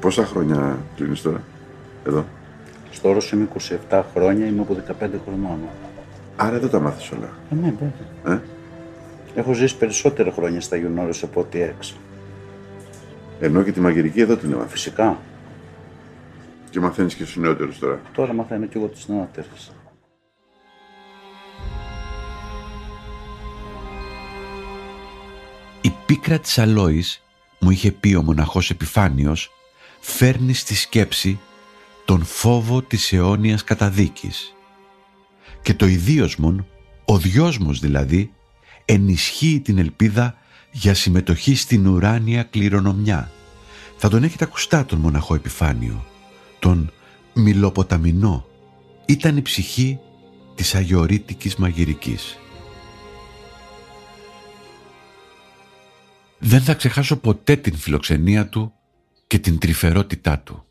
[0.00, 1.42] Πόσα χρόνια κλείνεις τώρα,
[2.06, 2.24] εδώ;
[2.90, 3.48] Στο όρος είμαι
[3.90, 5.58] 27 χρόνια, είμαι από 15 χρονών.
[6.36, 7.32] Άρα εδώ τα μάθεις όλα.
[7.50, 8.36] Ε, ναι, βέβαια.
[8.36, 8.40] Ε;
[9.34, 11.94] Έχω ζήσει περισσότερα χρόνια στα Γιονόρες από ό,τι έξω.
[13.40, 14.72] Ενώ και τη μαγειρική εδώ την έμαθες.
[14.72, 15.18] Φυσικά.
[16.70, 18.00] Και μαθαίνεις και στους νεότερους τώρα.
[18.12, 19.72] Τώρα μαθαίνω κι εγώ τις νεότερες.
[25.80, 27.22] Η πίκρα της αλόης,
[27.60, 29.52] μου είχε πει ο μοναχός Επιφάνιος,
[30.00, 31.38] φέρνει στη σκέψη
[32.04, 34.54] τον φόβο της αιώνιας καταδίκης.
[35.64, 36.66] Και το ιδίωσμον,
[37.04, 38.32] ο δυόσμος δηλαδή,
[38.84, 40.36] ενισχύει την ελπίδα
[40.70, 43.30] για συμμετοχή στην ουράνια κληρονομιά.
[43.96, 46.04] Θα τον έχετε ακουστά τον μοναχό Επιφάνιο,
[46.58, 46.92] τον
[47.34, 48.46] Μιλοποταμινό.
[49.06, 49.98] Ήταν η ψυχή
[50.54, 52.38] της αγιορείτικης μαγειρικής.
[56.38, 58.72] Δεν θα ξεχάσω ποτέ την φιλοξενία του
[59.26, 60.64] και την τρυφερότητά του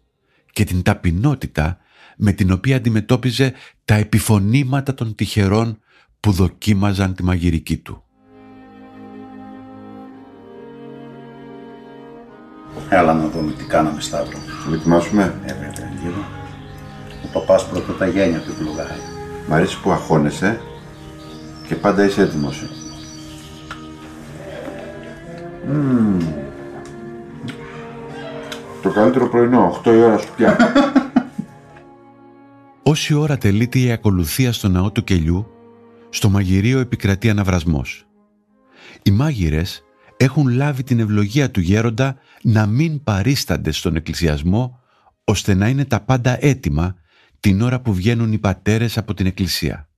[0.51, 1.77] και την ταπεινότητα
[2.25, 3.53] με την οποία αντιμετώπιζε
[3.85, 5.79] τα επιφωνήματα των τυχερών
[6.19, 8.03] που δοκίμαζαν τη μαγειρική του.
[12.89, 14.37] Έλα να δούμε τι κάναμε Σταύρο.
[14.69, 15.23] Να ετοιμάσουμε.
[15.45, 16.25] Ε, βέβαια, λίγο.
[17.23, 18.97] Ο παπάς πρώτα τα γένια του ευλογάει.
[19.47, 20.61] Μ' αρέσει που αγχώνεσαι
[21.67, 22.63] και πάντα είσαι έτοιμος.
[25.67, 26.17] Μμμ.
[28.81, 30.57] Το καλύτερο πρωινό, 8 η ώρα σου πια.
[32.85, 35.47] Όση ώρα τελείται η ακολουθία στο ναό του κελιού,
[36.09, 38.05] στο μαγειρίο επικρατεί αναβρασμός.
[39.03, 39.83] Οι μάγειρες
[40.17, 44.79] έχουν λάβει την ευλογία του γέροντα να μην παρίστανται στον εκκλησιασμό,
[45.23, 46.95] ώστε να είναι τα πάντα έτοιμα
[47.39, 49.89] την ώρα που βγαίνουν οι πατέρες από την εκκλησία.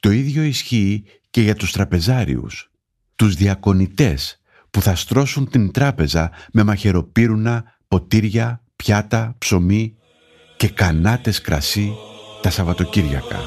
[0.00, 2.70] Το ίδιο ισχύει και για τους τραπεζάριους,
[3.16, 9.96] τους διακονητές που θα στρώσουν την τράπεζα με μαχαιροπύρουνα, ποτήρια, πιάτα, ψωμί
[10.56, 11.92] και κανάτες κρασί
[12.44, 13.40] τα Σαββατοκύριακα.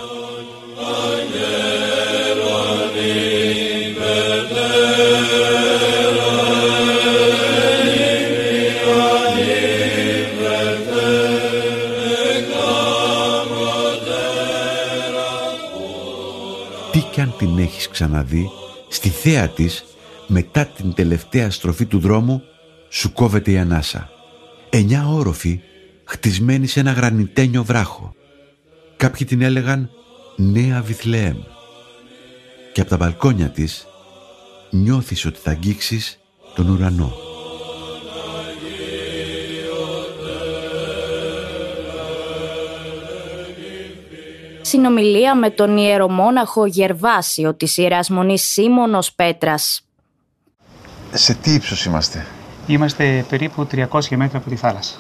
[16.91, 18.49] Τι κι αν την έχεις ξαναδεί,
[18.87, 19.85] στη θέα της,
[20.27, 22.41] μετά την τελευταία στροφή του δρόμου,
[22.89, 24.09] σου κόβεται η ανάσα.
[24.69, 25.59] Εννιά όροφοι,
[26.03, 28.15] χτισμένοι σε ένα γρανιτένιο βράχο.
[28.97, 29.89] Κάποιοι την έλεγαν
[30.35, 31.37] Νέα Βιθλεέμ.
[32.73, 33.87] Και από τα μπαλκόνια της
[34.69, 36.19] νιώθεις ότι θα αγγίξεις
[36.55, 37.13] τον ουρανό.
[44.61, 49.85] Συνομιλία με τον ιερομόναχο Γερβάσιο της Ιεράς Μονής Σίμωνος Πέτρας.
[51.13, 52.25] Σε τι ύψος είμαστε;
[52.67, 54.95] Είμαστε περίπου 300 μέτρα από τη θάλασσα.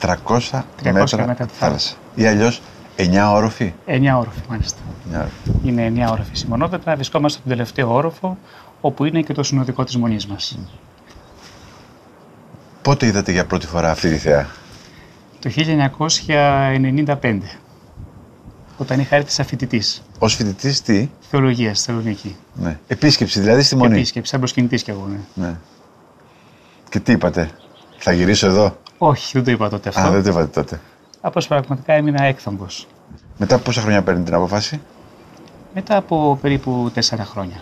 [0.00, 1.94] 300, 300 μέτρα, μέτρα από τη θάλασσα.
[2.14, 2.60] Ή αλλιώς
[3.00, 4.78] 9 όροφοι; 9 όροφοι, μάλιστα.
[5.12, 5.68] 9 όροφοι.
[5.68, 6.94] Είναι 9 όροφοι Σιμωνόπετρα.
[6.94, 8.38] Βρισκόμαστε στον τελευταίο όροφο,
[8.80, 10.58] όπου είναι και το συνοδικό της μονής μας.
[12.82, 14.46] Πότε είδατε για πρώτη φορά αυτή τη θέα;
[15.40, 17.40] Το 1995,
[18.78, 20.02] όταν είχα έρθει σαν φοιτητής.
[20.18, 22.36] Ως φοιτητής τι; Θεολογίας στη Θεσσαλονίκη.
[22.54, 22.78] Ναι.
[22.86, 25.46] Επίσκεψη δηλαδή στη Μονή; Επίσκεψη, σαν προσκυνητής κι εγώ, ναι.
[25.46, 25.54] Ναι.
[26.88, 27.50] Και τι είπατε;
[27.98, 30.00] Θα γυρίσω εδώ; Όχι, δεν το είπα τότε αυτό.
[30.00, 30.80] Α, δεν το είπατε τότε.
[31.20, 32.86] Απλώς πραγματικά έμεινα έκθαμπος.
[33.36, 34.80] Μετά από πόσα χρόνια παίρνει την απόφαση;
[35.74, 37.56] Μετά από περίπου 4 χρόνια.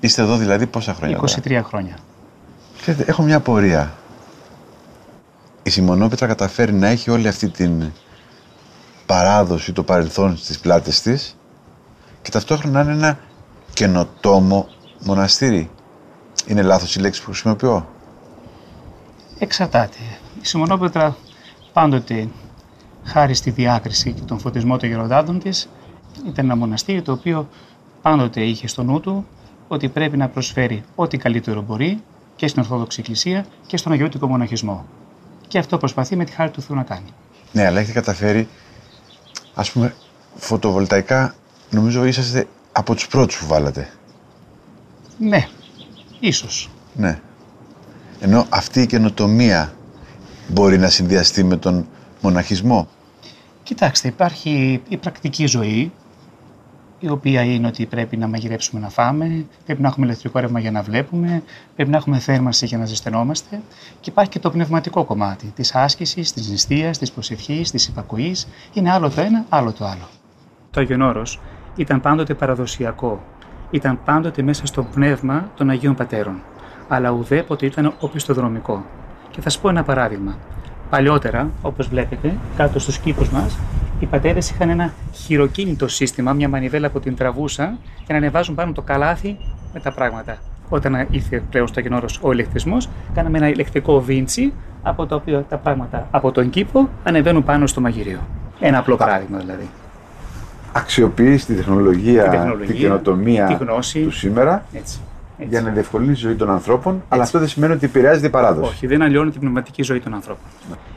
[0.00, 1.96] Είστε εδώ δηλαδή πόσα χρόνια; 23 χρόνια.
[2.80, 3.92] Ξέρετε, έχω μια απορία.
[5.62, 7.92] Η Σιμονόπετρα καταφέρει να έχει όλη αυτή την
[9.06, 11.36] παράδοση, το παρελθόν στις πλάτες της
[12.22, 13.18] και ταυτόχρονα είναι ένα
[13.72, 14.68] καινοτόμο
[15.04, 15.70] μοναστήρι.
[16.46, 17.88] Είναι λάθος η λέξη που χρησιμοποιώ;
[19.38, 19.96] Εξαρτάται.
[20.42, 21.16] Η Σιμωνόπετρα
[21.72, 22.28] πάντοτε
[23.04, 25.68] χάρη στη διάκριση και τον φωτισμό των γεροντάτων της
[26.26, 27.48] ήταν ένα μοναστήρι το οποίο
[28.02, 29.26] πάντοτε είχε στο νου του
[29.68, 32.02] ότι πρέπει να προσφέρει ό,τι καλύτερο μπορεί
[32.36, 34.86] και στην Ορθόδοξη Εκκλησία και στον Αγιώτικο Μοναχισμό.
[35.48, 37.12] Και αυτό προσπαθεί με τη χάρη του Θεού να κάνει.
[37.52, 38.48] Ναι, αλλά έχετε καταφέρει,
[39.54, 39.94] ας πούμε,
[40.34, 41.34] φωτοβολταϊκά,
[41.70, 43.88] νομίζω είσαστε από τους πρώτους που βάλατε.
[45.18, 45.48] Ναι,
[46.20, 46.70] ίσως.
[46.94, 47.20] Ναι.
[48.20, 49.72] Ενώ αυτή η καινοτομία
[50.48, 51.88] μπορεί να συνδυαστεί με τον
[52.22, 52.88] μοναχισμό.
[53.62, 55.92] Κοιτάξτε, υπάρχει η πρακτική ζωή,
[56.98, 60.70] η οποία είναι ότι πρέπει να μαγειρέψουμε να φάμε, πρέπει να έχουμε ηλεκτρικό ρεύμα για
[60.70, 61.42] να βλέπουμε,
[61.74, 63.60] πρέπει να έχουμε θέρμανση για να ζεσθενόμαστε
[64.00, 68.48] και υπάρχει και το πνευματικό κομμάτι της άσκησης, της νηστείας, της προσευχής, της υπακοής.
[68.72, 70.08] Είναι άλλο το ένα, άλλο το άλλο.
[70.70, 71.40] Το Άγιον Όρος
[71.76, 73.22] ήταν πάντοτε παραδοσιακό.
[73.70, 76.42] Ήταν πάντοτε μέσα στο πνεύμα των Αγίων Πατέρων.
[76.88, 78.84] Αλλά ουδέποτε ήταν οπισθοδρομικό.
[79.30, 80.38] Και θα σας πω ένα παράδειγμα.
[80.92, 83.58] Παλιότερα, όπως βλέπετε, κάτω στους κήπους μας,
[84.00, 88.72] οι πατέρες είχαν ένα χειροκίνητο σύστημα, μια μανιβέλα που την τραβούσαν και να ανεβάζουν πάνω
[88.72, 89.36] το καλάθι
[89.74, 90.36] με τα πράγματα.
[90.68, 94.52] Όταν ήρθε πλέον στο γενόρο ο ηλεκτρισμός, κάναμε ένα ηλεκτρικό βίντσι
[94.82, 98.18] από το οποίο τα πράγματα από τον κήπο ανεβαίνουν πάνω στο μαγειρίο.
[98.60, 99.68] Ένα απλό παράδειγμα δηλαδή.
[100.72, 104.02] Αξιοποιείς τη τεχνολογία, Τη τεχνολογία, την καινοτομία τη γνώση.
[104.02, 105.00] του σήμερα Έτσι.
[105.48, 108.70] Για να διευκολύνει τη ζωή των ανθρώπων, αλλά αυτό δεν σημαίνει ότι επηρεάζει την παράδοση.
[108.70, 110.44] Όχι, δεν αλλοιώνει την πνευματική ζωή των ανθρώπων.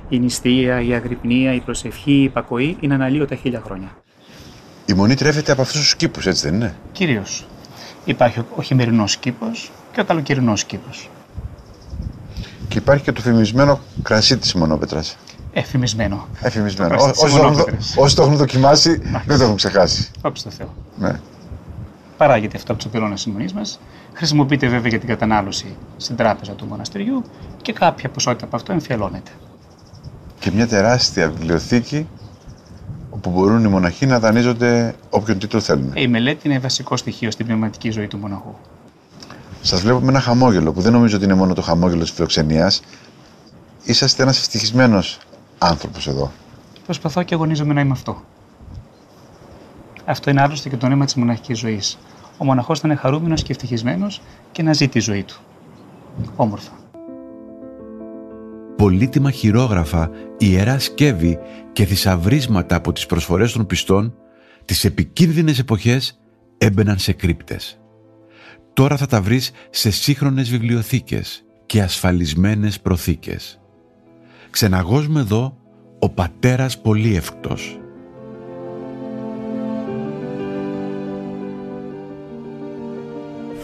[0.10, 3.88] Η νηστεία, η αγρυπνία, η προσευχή, η υπακοή είναι αναλύωτα χίλια χρόνια.
[4.86, 7.48] Η μονή τρέφεται από αυτούς τους κήπου, έτσι δεν είναι; Κυρίως.
[8.06, 9.52] Υπάρχει ο, ο χειμερινός κήπο
[9.92, 10.90] και ο καλοκαιρινός κήπο.
[12.68, 15.18] Και υπάρχει και το φημισμένο κρασί της Μονόπετρας.
[15.54, 16.28] Εφημισμένο.
[16.42, 16.90] Εφημισμένο.
[16.90, 17.96] Το κρασί της Όσοι το, έχουν, Μονόπετρας.
[17.98, 20.12] όσοι το έχουν δοκιμάσει, δεν το έχουν ξεχάσει.
[20.22, 20.74] Όψη στο Θεό.
[21.00, 21.20] Ναι.
[22.18, 23.80] Παράγεται αυτό από τους πυλώνε της μονή μας.
[24.14, 27.24] Χρησιμοποιείται βέβαια για την κατανάλωση στην τράπεζα του μοναστηριού
[27.62, 29.32] και κάποια ποσότητα από αυτό εμφιαλώνεται.
[30.40, 32.08] Και μια τεράστια βιβλιοθήκη
[33.10, 35.92] όπου μπορούν οι μοναχοί να δανείζονται όποιον τίτλο θέλουν.
[35.96, 38.56] Η μελέτη είναι βασικό στοιχείο στην πνευματική ζωή του μοναχού.
[39.62, 42.82] Σας βλέπω με ένα χαμόγελο που δεν νομίζω ότι είναι μόνο το χαμόγελο της φιλοξενίας.
[43.84, 45.20] Είσαστε ένας ευτυχισμένος
[45.58, 46.32] άνθρωπος εδώ.
[46.86, 48.24] Προσπαθώ και αγωνίζομαι να είμαι αυτό.
[50.06, 51.98] Αυτό είναι άλλωστε και το νόημα της μοναχικής ζωής.
[52.38, 55.36] Ο μοναχός θα είναι χαρούμενος και ευτυχισμένος και να ζει τη ζωή του.
[56.36, 56.72] Όμορφα.
[58.78, 61.40] πολύτιμα χειρόγραφα, ιερά σκεύη
[61.74, 64.14] και θησαυρίσματα από τις προσφορές των πιστών,
[64.66, 66.20] τις επικίνδυνες εποχές
[66.58, 67.80] έμπαιναν σε κρύπτες.
[68.74, 73.62] Τώρα θα τα βρεις σε σύγχρονες βιβλιοθήκες και ασφαλισμένες προθήκες.
[74.50, 75.58] Ξεναγώσμε εδώ
[76.00, 77.80] ο πατέρας Πολύευκτος.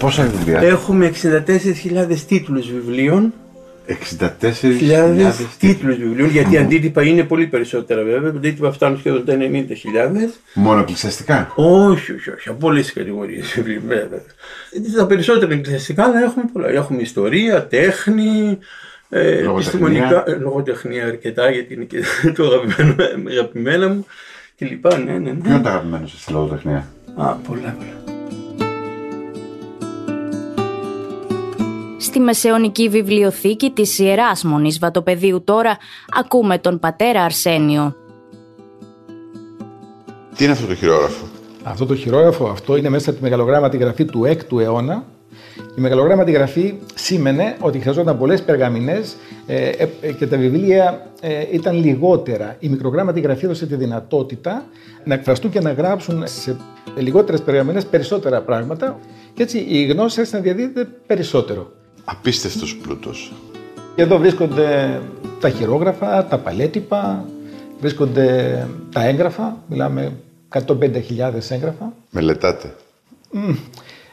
[0.01, 3.33] Πόσα βιβλία; Έχουμε 64.000 τίτλους βιβλίων.
[3.87, 8.29] 64.000 χιλιάδες τίτλους βιβλίων, γιατί αντίτυπα είναι πολύ περισσότερα βέβαια.
[8.29, 10.29] Αντίτυπα φτάνουν σχεδόν τα 90.000.
[10.53, 12.49] Μόνο εκκλησιαστικά; Όχι, όχι, όχι.
[12.49, 13.83] Από όλε τι κατηγορίες βιβλίων.
[13.87, 14.21] βέβαια.
[14.97, 16.69] Τα περισσότερα εκκλησιαστικά, αλλά έχουμε πολλά.
[16.69, 18.57] Έχουμε ιστορία, τέχνη,
[19.09, 19.51] ε, Λογοτεχνία.
[19.55, 20.23] επιστημονικά.
[20.27, 21.97] ε, Λογοτεχνία αρκετά, γιατί είναι και
[22.37, 22.95] το αγαπημένο,
[23.29, 24.05] αγαπημένα μου.
[24.55, 25.33] Και λοιπά, ναι, ναι, ναι.
[25.33, 28.00] Ποιο είναι το αγαπημένο σα στη λογοτεχνία; Α, πολλά, πολλά.
[32.11, 35.77] Στη Μεσαιωνική Βιβλιοθήκη της Ιεράς Μονής Βατοπεδίου τώρα
[36.19, 37.95] ακούμε τον πατέρα Αρσένιο.
[40.35, 41.25] Τι είναι αυτό το χειρόγραφο;
[41.63, 45.03] Αυτό το χειρόγραφο αυτό είναι μέσα από τη μεγαλογράμματη γραφή του 6ου αιώνα.
[45.77, 49.15] Η μεγαλογράμματη γραφή σήμαινε ότι χρειαζόταν πολλές περγαμηνές
[49.47, 49.69] ε,
[50.01, 52.55] ε, και τα βιβλία ε, ήταν λιγότερα.
[52.59, 54.65] Η μικρογράμματη γραφή έδωσε τη δυνατότητα
[55.03, 56.57] να εκφραστούν και να γράψουν σε
[56.97, 58.99] λιγότερες περγαμηνές περισσότερα πράγματα
[59.33, 61.71] και έτσι η γνώση άρχισε να διαδίδεται περισσότερο.
[62.11, 63.33] Απίστευτος πλούτος.
[63.95, 65.01] Και εδώ βρίσκονται
[65.39, 67.25] τα χειρόγραφα, τα παλέτυπα,
[67.79, 70.13] βρίσκονται τα έγγραφα, μιλάμε
[70.49, 71.93] 105.000 έγγραφα.
[72.09, 72.75] Μελετάτε.
[73.31, 73.55] Μμ.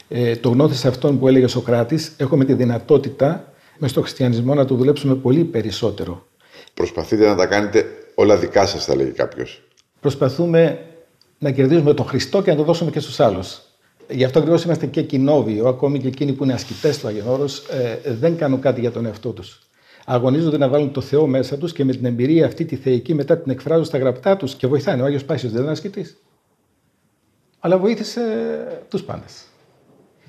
[0.08, 4.64] Ε, το γνώθις αυτόν που έλεγε ο Σοκράτης, έχουμε τη δυνατότητα μες στο χριστιανισμό να
[4.64, 6.26] το δουλέψουμε πολύ περισσότερο.
[6.74, 7.84] Προσπαθείτε να τα κάνετε
[8.14, 9.62] όλα δικά σας, θα λέγει κάποιος.
[10.00, 10.78] Προσπαθούμε
[11.38, 13.60] να κερδίζουμε τον Χριστό και να το δώσουμε και στους άλλους.
[14.10, 17.44] Γι' αυτό ακριβώς είμαστε και κοινόβιο, ακόμη και εκείνοι που είναι ασκητές του Αγιονόρο,
[18.04, 19.62] ε, δεν κάνουν κάτι για τον εαυτό τους.
[20.04, 23.38] Αγωνίζονται να βάλουν το Θεό μέσα τους και με την εμπειρία αυτή τη θεϊκή μετά
[23.38, 25.02] την εκφράζουν στα γραπτά τους και βοηθάνε.
[25.02, 26.16] Ο Άγιος Πάσιος δεν είναι ασκητής.
[27.58, 28.22] Αλλά βοήθησε
[28.88, 29.44] τους πάντες.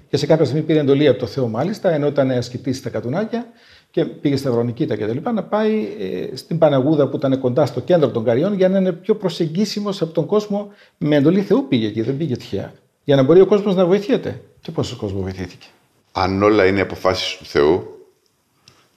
[0.09, 3.47] Και σε κάποια στιγμή πήρε εντολή από το Θεό, μάλιστα, ενώ ήταν ασκητής στα Κατουνάκια
[3.91, 5.29] και πήγε στα Βρονικήτα κτλ.
[5.33, 8.91] να πάει ε, στην Παναγούδα που ήταν κοντά στο κέντρο των Καριών για να είναι
[8.91, 10.67] πιο προσεγγίσιμος από τον κόσμο.
[10.97, 12.73] Με εντολή Θεού πήγε εκεί, δεν πήγε τυχαία.
[13.09, 14.41] Για να μπορεί ο κόσμος να βοηθιέται.
[14.61, 15.67] Και πόσο κόσμο βοηθήθηκε.
[16.11, 18.05] Αν όλα είναι αποφάσεις του Θεού,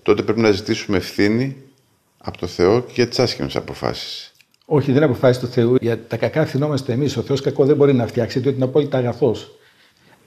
[0.03, 1.57] τότε πρέπει να ζητήσουμε ευθύνη
[2.19, 4.33] από το Θεό και για τις άσχημες αποφάσεις.
[4.65, 5.77] Όχι, δεν είναι αποφάσεις του Θεού.
[5.81, 7.17] Για τα κακά ευθυνόμαστε εμείς.
[7.17, 9.59] Ο Θεός κακό δεν μπορεί να φτιάξει, διότι είναι απόλυτα αγαθός.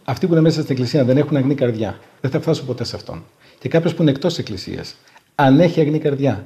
[0.04, 2.00] Αυτοί που είναι μέσα στην Εκκλησία δεν έχουν αγνή καρδιά.
[2.22, 3.24] Δεν θα φτάσουν ποτέ σε αυτόν.
[3.60, 4.96] Και κάποιος που είναι εκτός Εκκλησίας,
[5.36, 6.46] αν έχει αγνή καρδιά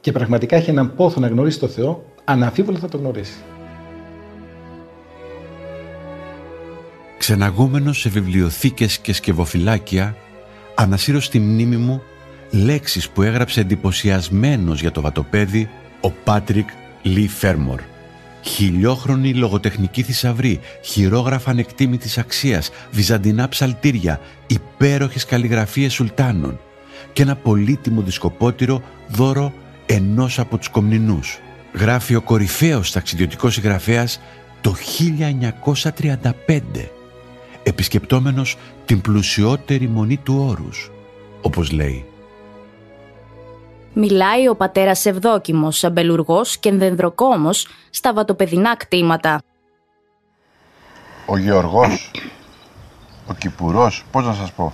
[0.00, 3.38] και πραγματικά έχει έναν πόθο να γνωρίσει το Θεό, αναμφίβολα θα το γνωρίσει.
[7.22, 10.16] Ξεναγούμενος σε βιβλιοθήκες και σκευοφυλάκια,
[10.74, 12.02] ανασύρω στη μνήμη μου
[12.50, 15.68] λέξεις που έγραψε εντυπωσιασμένος για το βατοπέδι
[16.00, 16.68] ο Πάτρικ
[17.02, 17.80] Λί Φέρμορ.
[18.42, 26.60] Χιλιόχρονη λογοτεχνική θησαυρή, χειρόγραφα ανεκτήμητης αξίας, βυζαντινά ψαλτήρια, υπέροχες καλλιγραφίες σουλτάνων
[27.12, 29.52] και ένα πολύτιμο δισκοπότηρο δώρο
[29.86, 31.38] ενός από τους κομνηνούς.
[31.74, 34.20] Γράφει ο κορυφαίος ταξιδιωτικός συγγραφέας
[34.60, 37.01] το 1935
[37.62, 40.90] επισκεπτόμενος την πλουσιότερη μονή του όρους,
[41.42, 42.04] όπως λέει.
[43.92, 49.40] Μιλάει ο πατέρας Ευδόκιμος, αμπελουργός και ενδενδροκόμος στα βατοπεδινά κτήματα.
[51.26, 52.10] Ο Γεωργός,
[53.26, 54.72] ο Κυπουρός, πώς να σας πω;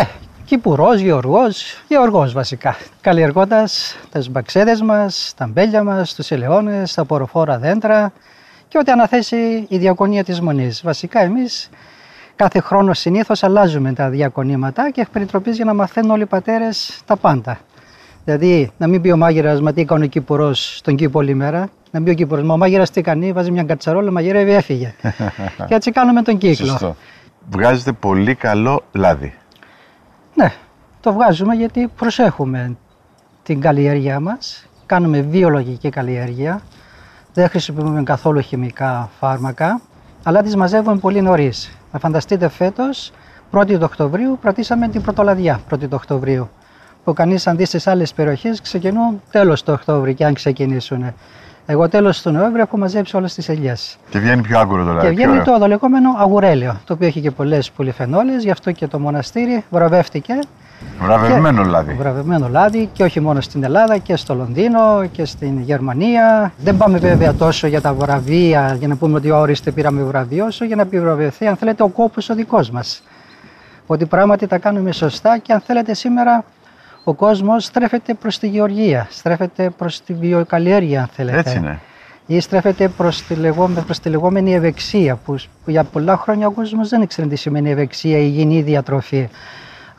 [0.00, 0.04] Ε,
[0.44, 2.76] Κυπουρός, Γεωργός, Γεωργός βασικά.
[3.00, 8.12] Καλλιεργώντας τις μπαξέδες μας, τα μπέλια μας, τους ελαιώνες, τα ποροφόρα δέντρα
[8.72, 10.82] και ό,τι αναθέσει η διακονία της Μονής.
[10.84, 11.70] Βασικά εμείς
[12.36, 17.16] κάθε χρόνο συνήθως αλλάζουμε τα διακονήματα και εκ για να μαθαίνουν όλοι οι πατέρες τα
[17.16, 17.58] πάντα.
[18.24, 21.58] Δηλαδή, να μην πει ο μάγειρας μα τι έκανε ο Κύπουρος στον κήπο όλη μέρα.
[21.90, 24.94] Να μην πει ο Κύπουρος, μα ο μάγειρας τι κάνει, βάζει μια κατσαρόλα, μαγειρεύει, έφυγε.
[25.68, 26.66] και έτσι κάνουμε τον κύκλο.
[26.66, 26.96] Σωστό.
[27.50, 29.34] Βγάζετε πολύ καλό λάδι.
[30.34, 30.52] Ναι,
[31.00, 32.76] το βγάζουμε γιατί προσέχουμε
[33.42, 34.66] την καλλιέργειά μας.
[34.86, 36.62] Κάνουμε βιολογική καλλιέργεια.
[37.34, 39.80] Δεν χρησιμοποιούμε καθόλου χημικά φάρμακα,
[40.22, 41.70] αλλά τις μαζεύουμε πολύ νωρίς.
[41.92, 43.12] Να φανταστείτε φέτος,
[43.52, 46.50] 1η Οκτωβρίου, κρατήσαμε την πρωτολαδιά 1η Οκτωβρίου.
[47.04, 51.14] Που κανείς αν δει στις άλλες περιοχές ξεκινούν τέλος του Οκτώβρη και αν ξεκινήσουν.
[51.66, 53.96] Εγώ τέλος του Νοέμβρη έχω μαζέψει όλες τις ελιές.
[54.08, 55.06] Και βγαίνει πιο άγκουρο το λάδι.
[55.06, 58.86] Και βγαίνει το, το λεγόμενο αγουρέλαιο, το οποίο έχει και πολλές πολυφενόλες, γι' αυτό και
[58.86, 60.38] το μοναστήρι βραβεύτηκε.
[61.00, 61.92] Βραβευμένο λάδι.
[61.92, 66.52] Βραβευμένο λάδι και όχι μόνο στην Ελλάδα και στο Λονδίνο και στην Γερμανία.
[66.58, 70.64] Δεν πάμε βέβαια τόσο για τα βραβεία για να πούμε ότι ορίστε πήραμε βραβείο, όσο
[70.64, 73.02] για να επιβραβευθεί αν θέλετε ο κόπος ο δικός μας.
[73.86, 76.44] Ότι πράγματι τα κάνουμε σωστά και αν θέλετε σήμερα
[77.04, 81.38] ο κόσμος στρέφεται προς τη γεωργία, στρέφεται προς τη βιοκαλλιέργεια αν θέλετε.
[81.38, 81.80] Έτσι είναι.
[82.26, 86.50] Ή στρέφεται προς τη, λεγόμενη, προς τη λεγόμενη ευεξία που, που για πολλά χρόνια ο
[86.50, 89.28] κόσμος δεν ήξερε τι σημαίνει ευεξία, υγιεινή διατροφή.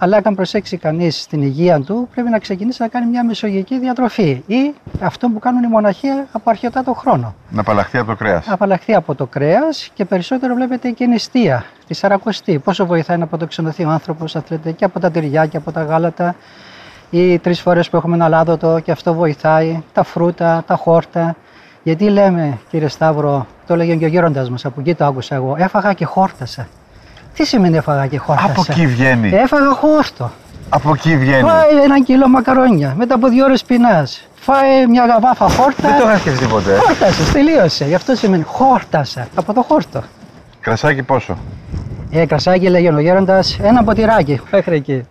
[0.04, 4.44] Αλλά αν προσέξει κανείς την υγεία του, πρέπει να ξεκινήσει να κάνει μια μεσογειακή διατροφή
[4.48, 7.36] ή αυτό που κάνουν οι μοναχοί από αρχαιοτά το χρόνο.
[7.50, 8.48] Να απαλλαχθεί από το κρέας.
[8.48, 12.60] Να απαλλαχθεί από το κρέας και περισσότερο βλέπετε και νηστεία, τη σαρακοστή.
[12.60, 14.36] Πόσο βοηθάει να αποτοξενωθεί ο άνθρωπος,
[14.76, 16.36] και από τα τυριά και από τα γάλατα
[17.10, 21.36] ή τρεις φορές που έχουμε ένα λάδωτο και αυτό βοηθάει, τα φρούτα, τα χόρτα.
[21.84, 25.56] Γιατί λέμε, κύριε Σταύρο, το έλεγε και ο γέροντας μας, από εκεί το άκουσα εγώ,
[25.58, 26.68] έφαγα και χόρτασα.
[27.36, 29.30] Τι σημαίνει έφαγα και χόρτασα; Από εκεί βγαίνει.
[29.30, 30.32] Έφαγα χόρτο.
[30.70, 31.50] Από εκεί βγαίνει.
[31.50, 34.28] Φάει ένα κιλό μακαρόνια, μετά από δύο ώρες πεινάς.
[34.36, 35.88] Φάει μια γαβάφα χόρτα.
[35.88, 36.78] Δεν το είχα σκεφτεί ποτέ.
[36.78, 37.86] Χόρτασες, τελείωσε.
[37.86, 39.28] Γι' αυτό σημαίνει χόρτασα.
[39.36, 40.04] Από το χόρτο.
[40.60, 41.38] Κρασάκι πόσο;
[42.12, 45.04] Ε, κρασάκι λέγει ο γέροντας, ένα ποτηράκι μέχρι εκεί.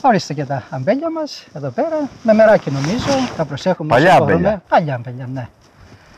[0.00, 2.08] Ορίστε και τα αμπέλια μας εδώ πέρα.
[2.22, 3.28] Με μεράκι νομίζω.
[3.36, 4.62] Τα προσέχουμε Παλιά αμπέλια.
[4.68, 5.48] Παλιά αμπέλια, ναι.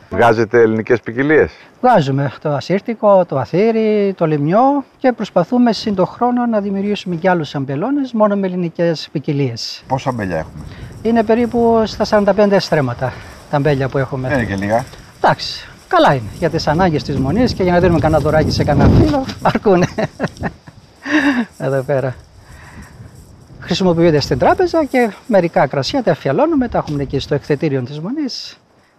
[0.09, 1.51] Βγάζετε ελληνικές ποικιλίες;
[1.81, 7.29] Βγάζουμε το ασύρτικο, το αθήρι, το λιμιό και προσπαθούμε σύν το χρόνο να δημιουργήσουμε και
[7.29, 9.83] άλλους αμπελώνες μόνο με ελληνικές ποικιλίες.
[9.87, 10.63] Πόσα αμπέλια έχουμε,
[11.01, 13.13] Είναι περίπου στα 45 στρέμματα
[13.49, 14.27] τα αμπέλια που έχουμε.
[14.27, 14.85] Δεν είναι και λίγα.
[15.17, 16.29] Εντάξει, καλά είναι.
[16.37, 19.87] Για τις ανάγκες της μονής και για να δίνουμε κανένα δωράκι σε κανένα φίλο, αρκούνε.
[21.57, 22.15] εδώ πέρα
[23.59, 28.57] χρησιμοποιούνται στην τράπεζα και μερικά κρασιά τα αφιαλώνουμε, τα έχουμε εκεί στο εκθετήριο της Μονής.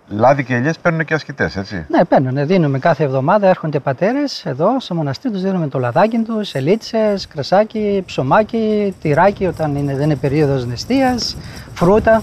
[0.09, 1.87] Λάδι και ελιές παίρνουν και ασκητές, έτσι.
[1.89, 2.47] Ναι, παίρνουν.
[2.47, 8.03] Δίνουμε κάθε εβδομάδα, έρχονται πατέρες εδώ στο μοναστήρι, τους δίνουμε το λαδάκι τους, ελίτσες, κρασάκι,
[8.07, 11.37] ψωμάκι, τυράκι όταν είναι, δεν είναι περίοδος νηστείας,
[11.75, 12.23] φρούτα.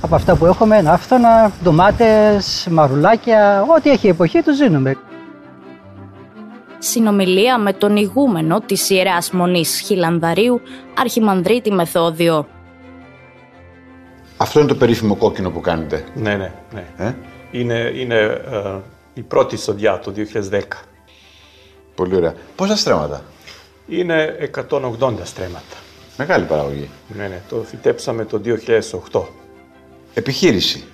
[0.00, 4.96] Από αυτά που έχουμε, ναύτωνα, ντομάτες, μαρουλάκια, ό,τι έχει η εποχή τους δίνουμε
[6.82, 10.60] συνομιλία με τον ηγούμενο της Ιεράς Μονής Χιλανδαρίου,
[10.98, 12.46] Αρχιμανδρίτη Μεθόδιο.
[14.42, 16.04] Αυτό είναι το περίφημο κόκκινο που κάνετε.
[16.14, 16.84] Ναι, ναι, ναι.
[16.96, 17.14] Ε;
[17.50, 18.78] Είναι, είναι ε,
[19.14, 20.12] η πρώτη σοδιά το
[20.50, 20.60] 2010.
[21.94, 22.34] Πολύ ωραία.
[22.56, 23.22] Πόσα στρέμματα;
[23.88, 25.76] Είναι 180 στρέμματα.
[26.16, 26.88] Μεγάλη παραγωγή.
[27.16, 27.42] Ναι, ναι.
[27.48, 28.40] Το φυτέψαμε το
[29.10, 29.22] 2008.
[30.14, 30.84] Επιχείρηση.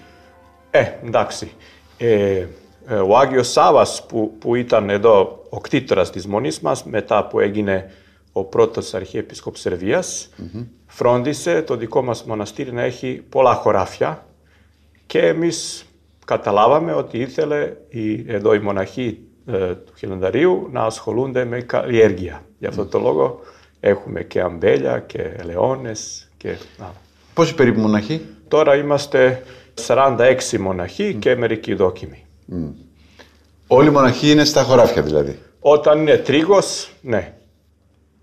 [0.71, 1.53] Ε, εντάξει.
[1.97, 2.47] Ε,
[2.87, 7.41] ε, ο Άγιος Σάβας που, που ήταν εδώ ο κτήτορας της Μονής μας μετά που
[7.41, 7.91] έγινε
[8.33, 10.29] ο πρώτος αρχιεπίσκοπος Σερβίας
[10.97, 14.27] φρόντισε το δικό μας μοναστήρι να έχει πολλά χωράφια
[15.07, 15.85] και εμείς
[16.25, 22.45] καταλάβαμε ότι ήθελε η, εδώ οι μοναχοί ε, του Χιλανδαρίου να ασχολούνται με καλλιέργεια.
[22.59, 23.41] Γι' αυτό το λόγο
[23.81, 26.95] έχουμε και αμπέλια και ελαιώνες και άλλα.
[27.35, 29.43] Πόσοι περίπου μοναχοί; Τώρα είμαστε
[29.87, 32.25] 46 μοναχοί και μερικοί δόκιμοι.
[32.53, 32.73] Mm.
[33.67, 35.39] Όλοι οι μοναχοί είναι στα χωράφια δηλαδή.
[35.61, 37.35] Όταν είναι τρίγος, ναι.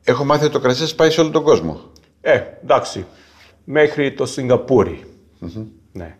[0.03, 1.91] Έχω μάθει ότι το κρασί σας πάει σε όλο τον κόσμο.
[2.25, 3.05] Ε, εντάξει.
[3.63, 5.05] Μέχρι το σιγκαπουρη
[5.91, 6.17] Ναι.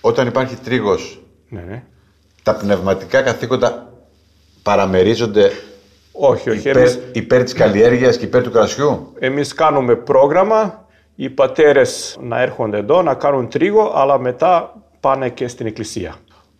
[0.00, 1.82] Όταν υπάρχει τρίγος, ναι, ναι.
[2.42, 3.92] τα πνευματικά καθήκοντα
[4.62, 5.50] παραμερίζονται
[6.12, 6.58] όχι, όχι.
[6.68, 6.98] Υπέρ, εμείς...
[7.12, 13.02] υπέρ της καλλιέργειας και υπέρ του κρασιού; Εμείς κάνουμε πρόγραμμα, οι πατέρες να έρχονται εδώ,
[13.02, 16.14] να κάνουν τρίγο, αλλά μετά πάνε και στην εκκλησία.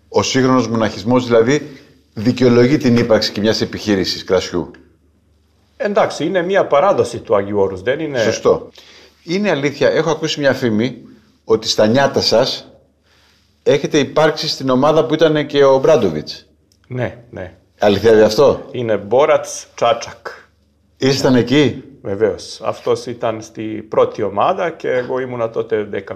[0.09, 1.79] Ο σύγχρονος μοναχισμός δηλαδή
[2.15, 4.71] δικαιολογεί την ύπαρξη και μιας επιχείρησης κρασιού;
[5.83, 8.19] Εντάξει, είναι μια παράδοση του Αγίου Όρους, δεν είναι...
[8.19, 8.71] Σωστό.
[9.25, 11.03] Είναι αλήθεια, έχω ακούσει μια φήμη
[11.45, 12.73] ότι στα νιάτα σας
[13.63, 16.49] έχετε υπάρξει στην ομάδα που ήταν και ο Μπράντοβιτς.
[16.87, 17.55] Ναι, ναι.
[17.79, 20.27] Αληθεύει αυτό; Είναι Μπόρατς Τσάτσακ.
[20.97, 22.61] Ήσταν εκεί; Βεβαίως.
[22.65, 26.07] Αυτός ήταν στη πρώτη ομάδα και εγώ ήμουνα τότε 15-16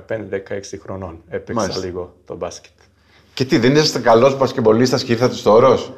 [0.83, 1.23] χρονών.
[1.29, 1.85] Έπαιξα Μάλιστα.
[1.85, 2.73] λίγο το μπάσκετ.
[3.35, 5.93] Και τι, δεν ήσασταν καλός μπασκεμπολίστας και ήρθατε στο όρος;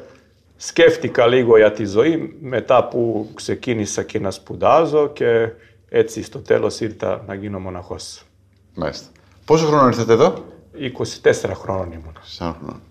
[0.57, 5.51] Σκέφτηκα λίγο για τη ζωή μετά που ξεκίνησα και να σπουδάζω και
[5.89, 8.23] έτσι στο τέλος ήρθα να γίνω μοναχός.
[8.73, 9.07] Μάλιστα.
[9.45, 10.45] Πόσο χρόνο ήρθατε εδώ;
[11.23, 12.13] 24 χρόνων ήμουν.
[12.39, 12.81] 4 χρονών.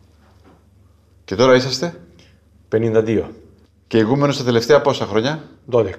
[1.24, 2.00] Και τώρα είσαστε;
[2.68, 3.22] 52.
[3.86, 5.90] Και ηγούμενος τα τελευταία πόσα χρόνια; 12.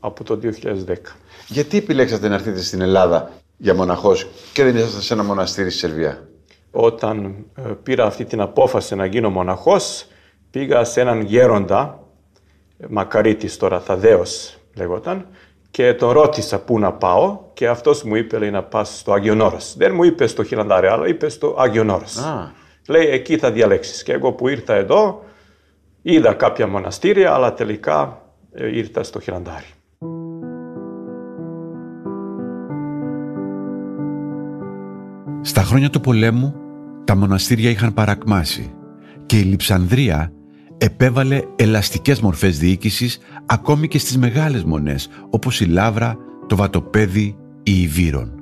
[0.00, 1.16] Από το 2010.
[1.48, 5.78] Γιατί επιλέξατε να έρθετε στην Ελλάδα για μοναχός και δεν ήσασταν σε ένα μοναστήρι στη
[5.78, 6.28] Σερβία;
[6.70, 10.06] Όταν ε, πήρα αυτή την απόφαση να γίνω μοναχός,
[10.54, 12.02] πήγα σε έναν γέροντα,
[12.88, 15.26] Μακαρίτης τώρα, Θαδέος λεγόταν,
[15.70, 19.40] και τον ρώτησα πού να πάω και αυτός μου είπε λέει, να πας στο Άγιον
[19.40, 19.74] Όρος.
[19.76, 22.16] Δεν μου είπε στο Χιλαντάρι, αλλά είπε στο Άγιον Όρος.
[22.16, 22.52] Α.
[22.88, 24.02] Λέει εκεί θα διαλέξεις.
[24.02, 25.22] Και εγώ που ήρθα εδώ,
[26.02, 29.66] είδα κάποια μοναστήρια, αλλά τελικά ε, ήρθα στο Χιλαντάρι.
[35.40, 36.54] Στα χρόνια του πολέμου
[37.04, 38.74] τα μοναστήρια είχαν παρακμάσει
[39.26, 40.32] και η Λιψανδρία
[40.78, 46.16] επέβαλε ελαστικές μορφές διοίκησης ακόμη και στις μεγάλες μονές όπως η Λάβρα,
[46.46, 48.32] το Βατοπέδι ή η Βύρον.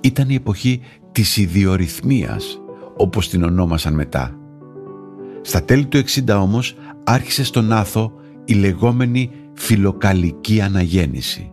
[0.00, 0.80] Ήταν η εποχή
[1.12, 2.60] της ιδιορυθμίας
[2.96, 4.38] όπως την ονόμασαν μετά.
[5.42, 8.12] Στα τέλη του 60 όμως άρχισε στον Άθο
[8.44, 11.52] η λεγόμενη φιλοκαλική αναγέννηση.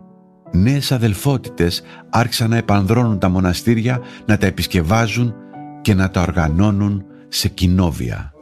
[0.52, 5.34] Νέες αδελφότητες άρχισαν να επανδρώνουν τα μοναστήρια, να τα επισκευάζουν
[5.82, 8.35] και να τα οργανώνουν σε κοινόβια.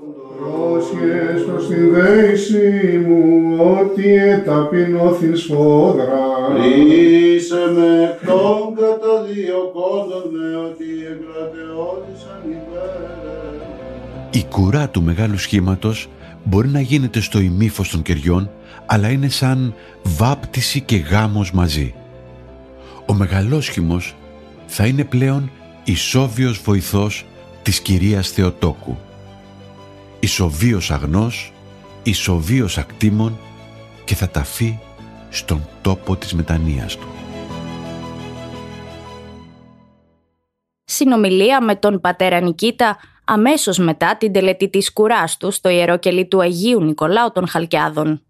[0.90, 6.24] Πρόσχες προς την δέηση μου, ότι εταπεινώθην σφόδρα.
[6.76, 14.40] Είσαι με εκ των καταδιωκόντων με ότι εγκρατεώδησαν υπέρ.
[14.40, 16.08] Η κουρά του μεγάλου σχήματος
[16.44, 18.50] μπορεί να γίνεται στο ημίφος των κεριών,
[18.86, 21.94] αλλά είναι σαν βάπτιση και γάμος μαζί.
[23.06, 24.16] Ο μεγαλόσχημος
[24.66, 25.50] θα είναι πλέον
[25.84, 27.26] ισόβιος βοηθός
[27.62, 28.96] της κυρίας Θεοτόκου.
[30.24, 31.52] Ισοβίος αγνός,
[32.02, 33.38] ισοβίος ακτήμων
[34.04, 34.78] και θα ταφεί
[35.30, 37.06] στον τόπο της μετανοίας του.
[40.84, 46.26] Συνομιλία με τον πατέρα Νικήτα αμέσως μετά την τελετή της κουράς του στο Ιερό Κελί
[46.26, 48.22] του Αγίου Νικολάου των Χαλκιάδων.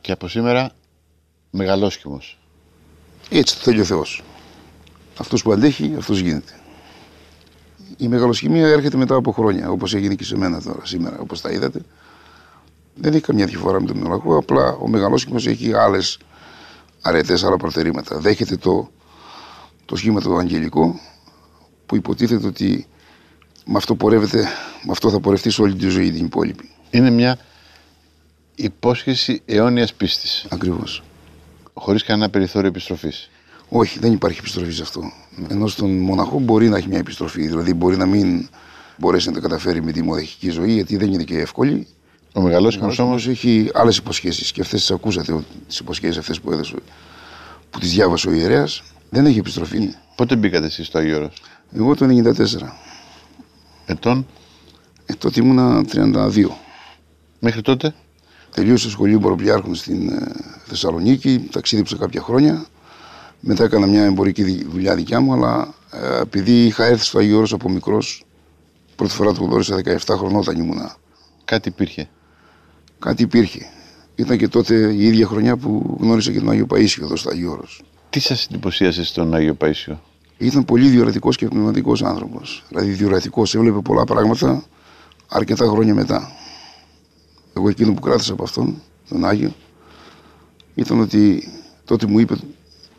[0.00, 0.70] Και από σήμερα
[1.50, 2.38] μεγαλόσχημος.
[3.30, 4.22] Έτσι το θέλει ο Θεός.
[5.18, 6.61] Αυτός που αντέχει, αυτός γίνεται.
[8.02, 11.50] Η μεγαλοσχημία έρχεται μετά από χρόνια, όπως έγινε και σε μένα τώρα, σήμερα, όπως τα
[11.50, 11.80] είδατε.
[12.94, 16.18] Δεν έχει καμιά διαφορά με τον μελαγό, απλά ο μεγαλόσχημος έχει άλλες
[17.00, 18.18] αρετές, άλλα προτερήματα.
[18.18, 18.90] Δέχεται το,
[19.84, 21.00] το σχήμα το αγγελικό,
[21.86, 22.86] που υποτίθεται ότι
[23.66, 24.48] με αυτό, πορεύεται,
[24.84, 26.70] με αυτό θα πορευτεί σε όλη τη ζωή την υπόλοιπη.
[26.90, 27.38] Είναι μια
[28.54, 30.46] υπόσχεση αιώνιας πίστης.
[30.48, 31.02] Ακριβώς.
[31.74, 33.30] Χωρίς κανένα περιθώριο επιστροφής.
[33.74, 35.12] Όχι, δεν υπάρχει επιστροφή σε αυτό.
[35.48, 37.46] Ενώ στον μοναχό μπορεί να έχει μια επιστροφή.
[37.46, 38.48] Δηλαδή μπορεί να μην
[38.96, 41.86] μπορέσει να τα καταφέρει με τη μοναχική ζωή, γιατί δεν είναι και εύκολη.
[42.34, 46.74] Ο μεγαλόσχημος όμως έχει άλλες υποσχέσεις και αυτές τις ακούσατε, τις υποσχέσεις αυτές που έδωσε,
[47.70, 48.82] που τις διάβασε ο ιερέας.
[49.10, 49.94] Δεν έχει επιστροφή.
[50.16, 51.42] Πότε μπήκατε εσείς στο Αγίο Όρος;
[51.76, 52.78] Εγώ το 94.
[53.86, 54.26] Ετών;
[55.06, 56.58] Ε, τότε ήμουνα 32.
[57.38, 57.94] Μέχρι τότε;
[58.54, 60.32] Τελείωσα σχολείο Μποροπλιάρχων στην ε,
[60.64, 62.66] Θεσσαλονίκη, ταξίδεψα κάποια χρόνια.
[63.44, 67.36] Μετά έκανα μια εμπορική δι- δουλειά δικιά μου, αλλά ε, επειδή είχα έρθει στο Αγίο
[67.36, 68.24] Όρος από μικρός,
[68.96, 70.96] πρώτη φορά το γνώρισα 17 χρονών όταν ήμουνα.
[71.44, 72.08] Κάτι υπήρχε.
[72.98, 73.66] Κάτι υπήρχε.
[74.14, 77.50] Ήταν και τότε η ίδια χρονιά που γνώρισα και τον Άγιο Παΐσιο εδώ στο Αγίο
[77.50, 77.82] Όρος.
[78.10, 79.96] Τι σας εντυπωσίασε στον Άγιο Παΐσιο;
[80.38, 82.64] Ήταν πολύ διορατικός και πνευματικός άνθρωπος.
[82.68, 84.64] Δηλαδή, διορατικός, έβλεπε πολλά πράγματα
[85.28, 86.30] αρκετά χρόνια μετά.
[87.56, 89.52] Εγώ εκείνο που κράτησα από αυτόν, τον Άγιο,
[90.74, 91.48] ήταν ότι
[91.84, 92.34] τότε μου είπε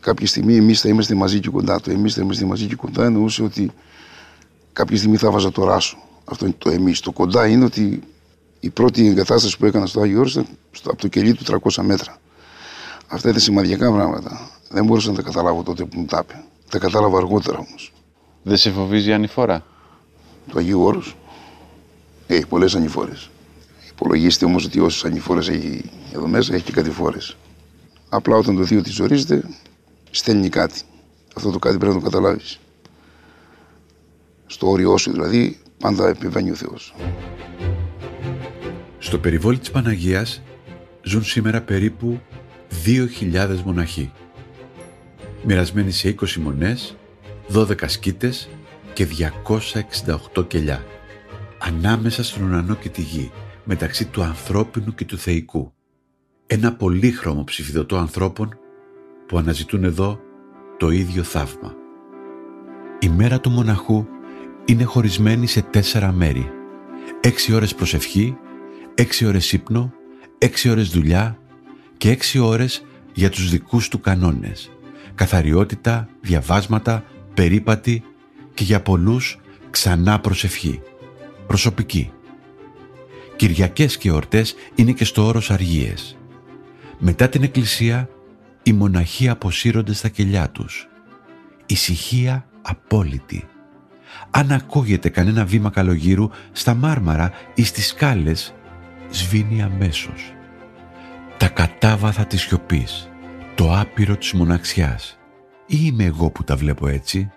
[0.04, 1.80] κάποια στιγμή εμείς θα είμαστε μαζί και κοντά.
[1.80, 3.70] Το εμείς θα είμαστε μαζί και κοντά εννοούσε ότι
[4.72, 5.98] κάποια στιγμή θα βάζα το ράσο.
[6.24, 7.00] Αυτό είναι το εμείς.
[7.00, 8.02] Το κοντά είναι ότι
[8.60, 11.82] η πρώτη εγκατάσταση που έκανα στο Άγιο Όρος ήταν στο, από το κελί του 300
[11.82, 12.18] μέτρα.
[13.06, 14.50] Αυτά ήταν σημαντικά πράγματα.
[14.68, 16.44] Δεν μπορούσα να τα καταλάβω τότε που μου τα είπε.
[16.70, 17.92] Τα κατάλαβα αργότερα όμως.
[18.42, 19.64] Δεν σε φοβίζει η ανηφόρα;
[20.52, 21.16] Το Αγίου Όρους
[22.26, 23.30] έχει πολλές ανηφόρες.
[23.90, 27.18] Υπολογίστε όμως ότι όσες ανηφόρες έχει εδώ μέσα, έχει και κατηφόρε.
[28.08, 29.44] Απλά όταν το θείο της ζορίζεται,
[30.16, 30.82] στέλνει κάτι.
[31.36, 32.58] Αυτό το κάτι πρέπει να το καταλάβεις.
[34.46, 36.94] Στο όριό σου δηλαδή, Πάντα επιβαίνει ο Θεός.
[38.98, 40.42] Στο περιβόλι της Παναγίας
[41.02, 42.20] ζουν σήμερα περίπου
[42.84, 44.12] 2.000 μοναχοί.
[45.44, 46.96] Μοιρασμένοι σε 20 μονές,
[47.52, 48.48] 12 σκήτες
[48.92, 49.06] και
[50.34, 50.84] 268 κελιά.
[51.58, 53.30] Ανάμεσα στον ουρανό και τη γη,
[53.64, 55.72] μεταξύ του ανθρώπινου και του θεϊκού.
[56.46, 58.58] Ένα πολύχρωμο ψηφιδωτό ανθρώπων
[59.34, 60.20] που αναζητούν εδώ
[60.78, 61.74] το ίδιο θαύμα.
[62.98, 64.06] Η μέρα του μοναχού
[64.64, 66.50] είναι χωρισμένη σε τέσσερα μέρη.
[67.20, 68.36] Έξι ώρες προσευχή,
[68.94, 69.92] έξι ώρες ύπνο,
[70.38, 71.38] έξι ώρες δουλειά
[71.96, 74.70] και έξι ώρες για τους δικούς του κανόνες.
[75.14, 77.04] Καθαριότητα, διαβάσματα,
[77.34, 78.02] περίπατη
[78.54, 80.80] και για πολλούς ξανά προσευχή.
[81.46, 82.10] Προσωπική.
[83.36, 86.16] Κυριακές και ορτές είναι και στο όρος αργίες.
[86.98, 88.08] Μετά την εκκλησία,
[88.66, 90.88] οι μοναχοί αποσύρονται στα κελιά τους.
[91.66, 93.48] Ησυχία απόλυτη.
[94.30, 98.54] Αν ακούγεται κανένα βήμα καλογύρου στα μάρμαρα ή στις σκάλες,
[99.10, 100.32] σβήνει αμέσως.
[101.36, 103.10] Τα κατάβαθα της σιωπής,
[103.54, 105.18] το άπειρο της μοναξιάς.
[105.66, 107.30] Ή είμαι εγώ που τα βλέπω έτσι;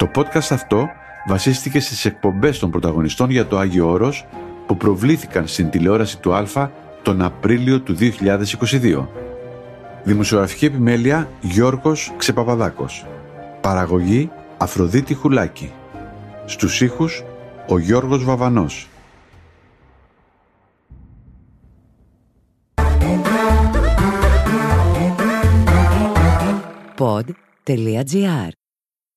[0.00, 0.88] Το podcast αυτό
[1.26, 4.26] βασίστηκε στις εκπομπές των πρωταγωνιστών για το Άγιο Όρος
[4.66, 6.70] που προβλήθηκαν στην τηλεόραση του Α
[7.02, 9.06] τον Απρίλιο του 2022.
[10.04, 13.06] Δημοσιογραφική επιμέλεια Γιώργος Ξεπαπαδάκος.
[13.60, 15.72] Παραγωγή Αφροδίτη Χουλάκη.
[16.44, 17.24] Στους ήχους
[17.68, 18.88] ο Γιώργος Βαβανός.
[26.98, 28.59] Pod.gr.